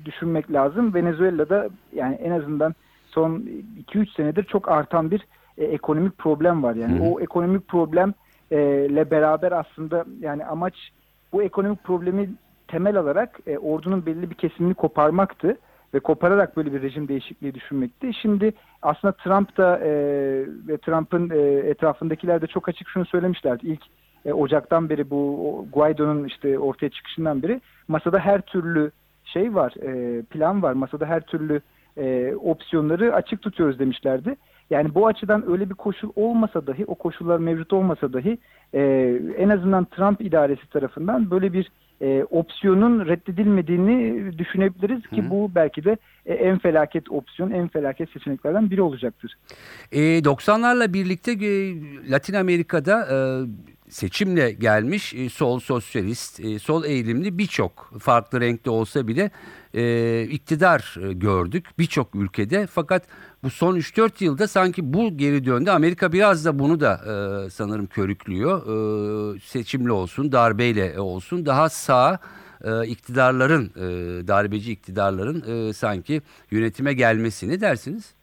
düşünmek 0.06 0.52
lazım. 0.52 0.93
Venezuela'da 0.93 1.70
yani 1.93 2.15
en 2.15 2.32
azından 2.32 2.76
son 3.08 3.43
2-3 3.93 4.15
senedir 4.15 4.43
çok 4.43 4.72
artan 4.72 5.12
bir 5.12 5.22
e, 5.58 5.65
ekonomik 5.65 6.17
problem 6.17 6.63
var. 6.63 6.76
Yani 6.76 7.00
Hı. 7.00 7.04
o 7.04 7.20
ekonomik 7.20 7.67
problemle 7.67 9.12
beraber 9.12 9.52
aslında 9.52 10.06
yani 10.20 10.46
amaç 10.46 10.76
bu 11.34 11.43
ekonomik 11.43 11.84
problemi 11.84 12.30
temel 12.67 12.98
alarak 12.98 13.39
e, 13.48 13.58
ordunun 13.58 14.06
belli 14.06 14.30
bir 14.30 14.36
kesimini 14.36 14.74
koparmaktı 14.74 15.58
ve 15.93 16.00
kopararak 16.00 16.58
böyle 16.58 16.74
bir 16.74 16.82
rejim 16.82 17.08
değişikliği 17.08 17.54
düşünmekti. 17.54 18.13
Şimdi 18.13 18.54
aslında 18.82 19.12
Trump 19.12 19.58
da 19.58 19.78
e, 19.78 19.89
ve 20.67 20.78
Trump'ın 20.78 21.30
e, 21.30 21.70
etrafındakiler 21.70 22.41
de 22.41 22.48
çok 22.48 22.70
açık 22.70 22.89
şunu 22.89 23.06
söylemişlerdi. 23.06 23.67
İlk 23.67 23.82
e, 24.26 24.34
Ocak'tan 24.34 24.89
beri 24.89 25.10
bu 25.10 25.67
Guaido'nun 25.74 26.24
işte 26.24 26.60
ortaya 26.60 26.89
çıkışından 26.89 27.43
beri 27.43 27.62
masada 27.88 28.20
her 28.20 28.41
türlü 28.41 28.91
şey 29.24 29.56
var, 29.56 29.74
e, 29.82 30.22
plan 30.22 30.63
var. 30.63 30.74
Masada 30.74 31.06
her 31.06 31.22
türlü 31.22 31.62
e, 31.98 32.36
opsiyonları 32.36 33.15
açık 33.15 33.41
tutuyoruz 33.41 33.80
demişlerdi. 33.80 34.36
Yani 34.69 34.95
bu 34.95 35.08
açıdan 35.08 35.51
öyle 35.51 35.69
bir 35.69 35.75
koşul 35.75 36.10
olmasa 36.15 36.67
dahi, 36.67 36.86
o 36.86 36.95
koşullar 36.95 37.38
mevcut 37.38 37.73
olmasa 37.73 38.13
dahi 38.13 38.38
e, 38.73 38.82
en 39.38 39.49
azından 39.49 39.86
Trump 39.86 40.21
idaresi 40.21 40.69
tarafından 40.69 41.32
böyle 41.32 41.53
bir 41.53 41.71
e, 42.01 42.23
opsiyonun 42.23 43.06
reddedilmediğini 43.06 44.32
düşünebiliriz 44.38 45.08
ki 45.08 45.23
Hı. 45.23 45.30
bu 45.30 45.51
belki 45.56 45.84
de 45.84 45.97
e, 46.25 46.34
en 46.34 46.58
felaket 46.58 47.12
opsiyon, 47.12 47.51
en 47.51 47.67
felaket 47.67 48.10
seçeneklerden 48.10 48.69
biri 48.69 48.82
olacaktır. 48.82 49.36
E, 49.91 49.99
90'larla 49.99 50.93
birlikte 50.93 51.32
e, 51.32 51.75
Latin 52.12 52.34
Amerika'da 52.34 53.01
e, 53.01 53.17
seçimle 53.89 54.52
gelmiş 54.52 55.13
e, 55.13 55.30
sol 55.30 55.60
sosyalist, 55.60 56.39
e, 56.39 56.60
sol 56.60 56.84
eğilimli 56.84 57.38
birçok 57.38 57.93
farklı 58.00 58.41
renkte 58.41 58.69
olsa 58.69 59.08
bile 59.08 59.32
e, 59.73 60.23
iktidar 60.23 60.95
gördük 61.12 61.65
birçok 61.80 62.15
ülkede. 62.15 62.67
Fakat 62.67 63.04
bu 63.43 63.50
son 63.50 63.76
3-4 63.76 64.23
yılda 64.23 64.47
sanki 64.47 64.93
bu 64.93 65.17
geri 65.17 65.45
döndü. 65.45 65.69
Amerika 65.69 66.13
biraz 66.13 66.45
da 66.45 66.60
bunu 66.60 66.80
da 66.80 67.00
sanırım 67.50 67.88
körüklüyor. 67.88 68.62
E, 69.36 69.39
seçimli 69.39 69.91
olsun, 69.91 70.32
darbeyle 70.32 71.00
olsun 71.00 71.45
daha 71.45 71.69
sağ 71.69 72.19
iktidarların, 72.88 73.71
darbeci 74.28 74.71
iktidarların 74.71 75.71
sanki 75.71 76.21
yönetime 76.52 76.93
gelmesini 76.93 77.62
dersiniz? 77.62 78.13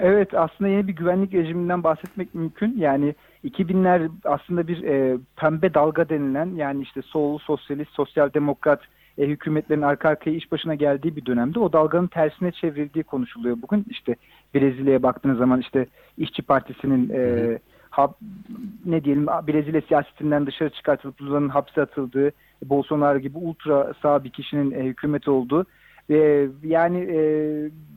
Evet 0.00 0.34
aslında 0.34 0.70
yeni 0.70 0.88
bir 0.88 0.92
güvenlik 0.92 1.34
rejiminden 1.34 1.84
bahsetmek 1.84 2.34
mümkün. 2.34 2.78
Yani 2.78 3.14
2000'ler 3.44 4.10
aslında 4.24 4.68
bir 4.68 4.84
e, 4.84 5.18
pembe 5.36 5.74
dalga 5.74 6.08
denilen 6.08 6.54
yani 6.54 6.82
işte 6.82 7.02
sol, 7.02 7.38
sosyalist, 7.38 7.90
sosyal 7.90 8.32
demokrat 8.34 8.80
e, 9.18 9.26
hükümetlerin 9.26 9.82
arka 9.82 10.08
arkaya 10.08 10.30
iş 10.30 10.52
başına 10.52 10.74
geldiği 10.74 11.16
bir 11.16 11.26
dönemde 11.26 11.58
o 11.58 11.72
dalganın 11.72 12.06
tersine 12.06 12.52
çevrildiği 12.52 13.04
konuşuluyor 13.04 13.56
bugün. 13.62 13.86
İşte 13.90 14.16
Brezilya'ya 14.54 15.02
baktığınız 15.02 15.38
zaman 15.38 15.60
işte 15.60 15.86
İşçi 16.18 16.42
Partisi'nin 16.42 17.10
e, 17.14 17.58
hap, 17.90 18.18
ne 18.84 19.04
diyelim 19.04 19.26
Brezilya 19.26 19.80
siyasetinden 19.80 20.46
dışarı 20.46 20.70
çıkartılıp 20.70 21.22
Lula'nın 21.22 21.48
hapse 21.48 21.82
atıldığı, 21.82 22.32
Bolsonaro 22.64 23.18
gibi 23.18 23.38
ultra 23.38 23.92
sağ 24.02 24.24
bir 24.24 24.30
kişinin 24.30 24.70
e, 24.70 24.84
hükümet 24.84 25.28
olduğu. 25.28 25.66
E, 26.10 26.48
yani 26.62 26.98
e, 26.98 27.20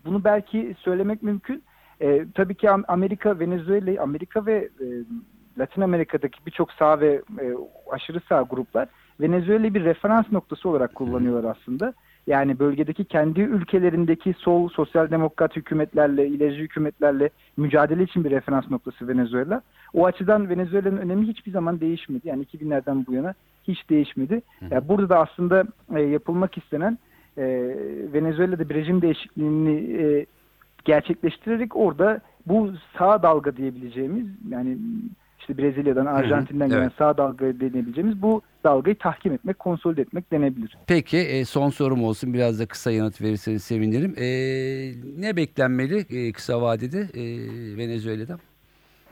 bunu 0.06 0.24
belki 0.24 0.76
söylemek 0.80 1.24
mümkün. 1.24 1.64
E, 2.02 2.26
tabii 2.36 2.56
ki 2.56 2.70
Amerika, 2.70 3.40
Venezuela, 3.40 4.04
Amerika 4.04 4.46
ve 4.46 4.70
e, 4.82 4.86
Latin 5.60 5.82
Amerika'daki 5.82 6.46
birçok 6.46 6.72
sağ 6.72 7.00
ve 7.00 7.22
e, 7.42 7.46
aşırı 7.92 8.22
sağ 8.30 8.42
gruplar 8.42 8.88
Venezuela'yı 9.22 9.74
bir 9.74 9.84
referans 9.84 10.32
noktası 10.32 10.70
olarak 10.70 10.96
kullanıyorlar 10.96 11.56
aslında. 11.56 11.94
Yani 12.28 12.60
bölgedeki 12.60 13.06
kendi 13.06 13.42
ülkelerindeki 13.42 14.34
sol 14.38 14.70
sosyal 14.70 15.12
demokrat 15.12 15.56
hükümetlerle, 15.56 16.28
ilerici 16.28 16.62
hükümetlerle 16.62 17.30
mücadele 17.58 18.04
için 18.04 18.24
bir 18.24 18.32
referans 18.32 18.72
noktası 18.72 19.08
Venezuela. 19.08 19.62
O 19.94 20.06
açıdan 20.06 20.50
Venezuela'nın 20.50 20.98
önemi 20.98 21.28
hiçbir 21.28 21.52
zaman 21.52 21.80
değişmedi. 21.80 22.28
Yani 22.28 22.44
2000'lerden 22.44 23.06
bu 23.08 23.14
yana 23.14 23.34
hiç 23.68 23.90
değişmedi. 23.90 24.42
Yani 24.72 24.88
burada 24.88 25.10
da 25.10 25.20
aslında 25.20 25.64
e, 25.96 26.02
yapılmak 26.02 26.58
istenen 26.58 26.98
e, 27.38 27.44
Venezuela'da 28.14 28.70
bir 28.70 28.76
rejim 28.76 29.02
değişikliğini 29.02 30.02
e, 30.02 30.26
gerçekleştirerek 30.86 31.76
orada 31.76 32.22
bu 32.46 32.72
sağ 32.98 33.24
dalga 33.24 33.58
diyebileceğimiz 33.58 34.26
yani 34.50 34.78
işte 35.50 35.58
Brezilya'dan, 35.64 36.06
Arjantin'den 36.06 36.70
gelen 36.70 36.92
sağ 36.98 37.18
dalga 37.18 37.46
deneyebileceğimiz 37.46 38.22
bu 38.22 38.42
dalgayı 38.64 38.98
tahkim 38.98 39.34
etmek, 39.34 39.60
konsolide 39.60 40.02
etmek 40.02 40.32
denebilir. 40.32 40.78
Peki 40.88 41.18
e, 41.18 41.46
son 41.46 41.70
sorum 41.70 42.04
olsun 42.04 42.34
biraz 42.34 42.60
da 42.60 42.66
kısa 42.66 42.92
yanıt 42.92 43.22
verirseniz 43.22 43.64
sevinirim. 43.64 44.16
E, 44.18 44.28
ne 45.22 45.36
beklenmeli 45.36 46.06
e, 46.10 46.32
kısa 46.32 46.62
vadede 46.62 47.00
e, 47.00 47.24
Venezuela'da? 47.78 48.38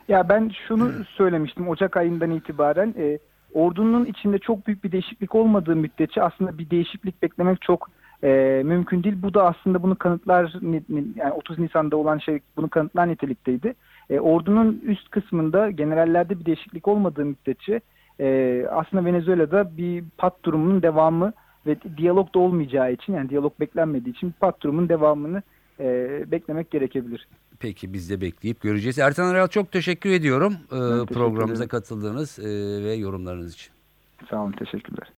Ya 0.07 0.29
ben 0.29 0.51
şunu 0.67 0.91
söylemiştim 1.05 1.67
Ocak 1.69 1.97
ayından 1.97 2.31
itibaren 2.31 2.93
e, 2.97 3.19
ordunun 3.53 4.05
içinde 4.05 4.37
çok 4.39 4.67
büyük 4.67 4.83
bir 4.83 4.91
değişiklik 4.91 5.35
olmadığı 5.35 5.75
müddetçe 5.75 6.21
aslında 6.23 6.57
bir 6.57 6.69
değişiklik 6.69 7.21
beklemek 7.23 7.61
çok 7.61 7.89
e, 8.23 8.61
mümkün 8.65 9.03
değil. 9.03 9.15
Bu 9.21 9.33
da 9.33 9.45
aslında 9.47 9.83
bunu 9.83 9.95
kanıtlar 9.95 10.53
ni- 10.61 10.83
ni- 10.89 11.05
yani 11.15 11.31
30 11.31 11.59
Nisan'da 11.59 11.97
olan 11.97 12.17
şey 12.17 12.39
bunu 12.57 12.69
kanıtlar 12.69 13.07
nitelikteydi. 13.07 13.73
E, 14.13 14.19
ordunun 14.19 14.81
üst 14.85 15.09
kısmında 15.09 15.71
generallerde 15.71 16.39
bir 16.39 16.45
değişiklik 16.45 16.87
olmadığı 16.87 17.25
müddetçe 17.25 17.81
e, 18.19 18.65
aslında 18.71 19.05
Venezuela'da 19.05 19.77
bir 19.77 20.03
pat 20.17 20.33
durumunun 20.43 20.81
devamı 20.81 21.33
ve 21.67 21.75
diyalog 21.97 22.33
da 22.35 22.39
olmayacağı 22.39 22.93
için 22.93 23.13
yani 23.13 23.29
diyalog 23.29 23.59
beklenmediği 23.59 24.15
için 24.15 24.33
pat 24.39 24.61
durumunun 24.61 24.89
devamını 24.89 25.43
e, 25.79 25.85
beklemek 26.31 26.71
gerekebilir. 26.71 27.27
Peki 27.59 27.93
biz 27.93 28.09
de 28.09 28.21
bekleyip 28.21 28.61
göreceğiz. 28.61 28.99
Ertan 28.99 29.27
Aral 29.27 29.47
çok 29.47 29.71
teşekkür 29.71 30.09
ediyorum 30.09 30.53
e, 30.53 30.69
teşekkür 30.69 31.13
programımıza 31.13 31.63
ederim. 31.63 31.69
katıldığınız 31.69 32.39
e, 32.39 32.43
ve 32.83 32.93
yorumlarınız 32.93 33.53
için. 33.53 33.71
Sağ 34.29 34.43
olun, 34.43 34.51
teşekkürler. 34.51 35.11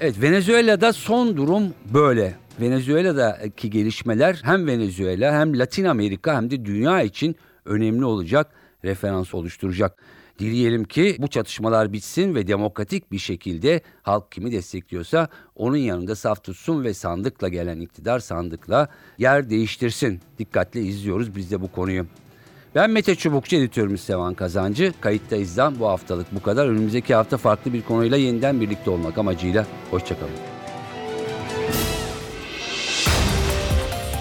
Evet 0.00 0.22
Venezuela'da 0.22 0.92
son 0.92 1.36
durum 1.36 1.74
böyle. 1.94 2.34
Venezuela'daki 2.60 3.70
gelişmeler 3.70 4.40
hem 4.42 4.66
Venezuela 4.66 5.40
hem 5.40 5.58
Latin 5.58 5.84
Amerika 5.84 6.36
hem 6.36 6.50
de 6.50 6.64
dünya 6.64 7.02
için 7.02 7.36
önemli 7.64 8.04
olacak, 8.04 8.50
referans 8.84 9.34
oluşturacak. 9.34 10.02
Dileyelim 10.38 10.84
ki 10.84 11.16
bu 11.18 11.28
çatışmalar 11.28 11.92
bitsin 11.92 12.34
ve 12.34 12.46
demokratik 12.46 13.12
bir 13.12 13.18
şekilde 13.18 13.80
halk 14.02 14.32
kimi 14.32 14.52
destekliyorsa 14.52 15.28
onun 15.54 15.76
yanında 15.76 16.14
saf 16.14 16.44
tutsun 16.44 16.84
ve 16.84 16.94
sandıkla 16.94 17.48
gelen 17.48 17.80
iktidar 17.80 18.18
sandıkla 18.18 18.88
yer 19.18 19.50
değiştirsin. 19.50 20.20
Dikkatle 20.38 20.80
izliyoruz 20.80 21.36
biz 21.36 21.50
de 21.50 21.60
bu 21.60 21.72
konuyu. 21.72 22.06
Ben 22.78 22.90
Mete 22.90 23.14
Çubukçu, 23.14 23.56
editörümüz 23.56 24.00
Sevan 24.00 24.34
Kazancı. 24.34 24.92
Kayıttayız'dan 25.00 25.80
bu 25.80 25.88
haftalık 25.88 26.34
bu 26.34 26.42
kadar. 26.42 26.66
Önümüzdeki 26.66 27.14
hafta 27.14 27.36
farklı 27.36 27.72
bir 27.72 27.82
konuyla 27.82 28.16
yeniden 28.16 28.60
birlikte 28.60 28.90
olmak 28.90 29.18
amacıyla. 29.18 29.66
Hoşçakalın. 29.90 30.30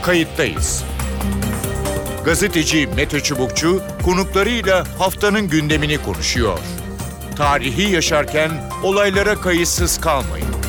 Kayıttayız. 0.04 0.84
Gazeteci 2.26 2.88
Mete 2.96 3.20
Çubukçu 3.20 3.82
konuklarıyla 4.06 4.84
haftanın 5.00 5.50
gündemini 5.50 5.98
konuşuyor. 5.98 6.60
Tarihi 7.36 7.92
yaşarken 7.92 8.52
olaylara 8.84 9.36
kayıtsız 9.36 10.02
kalmayın. 10.02 10.67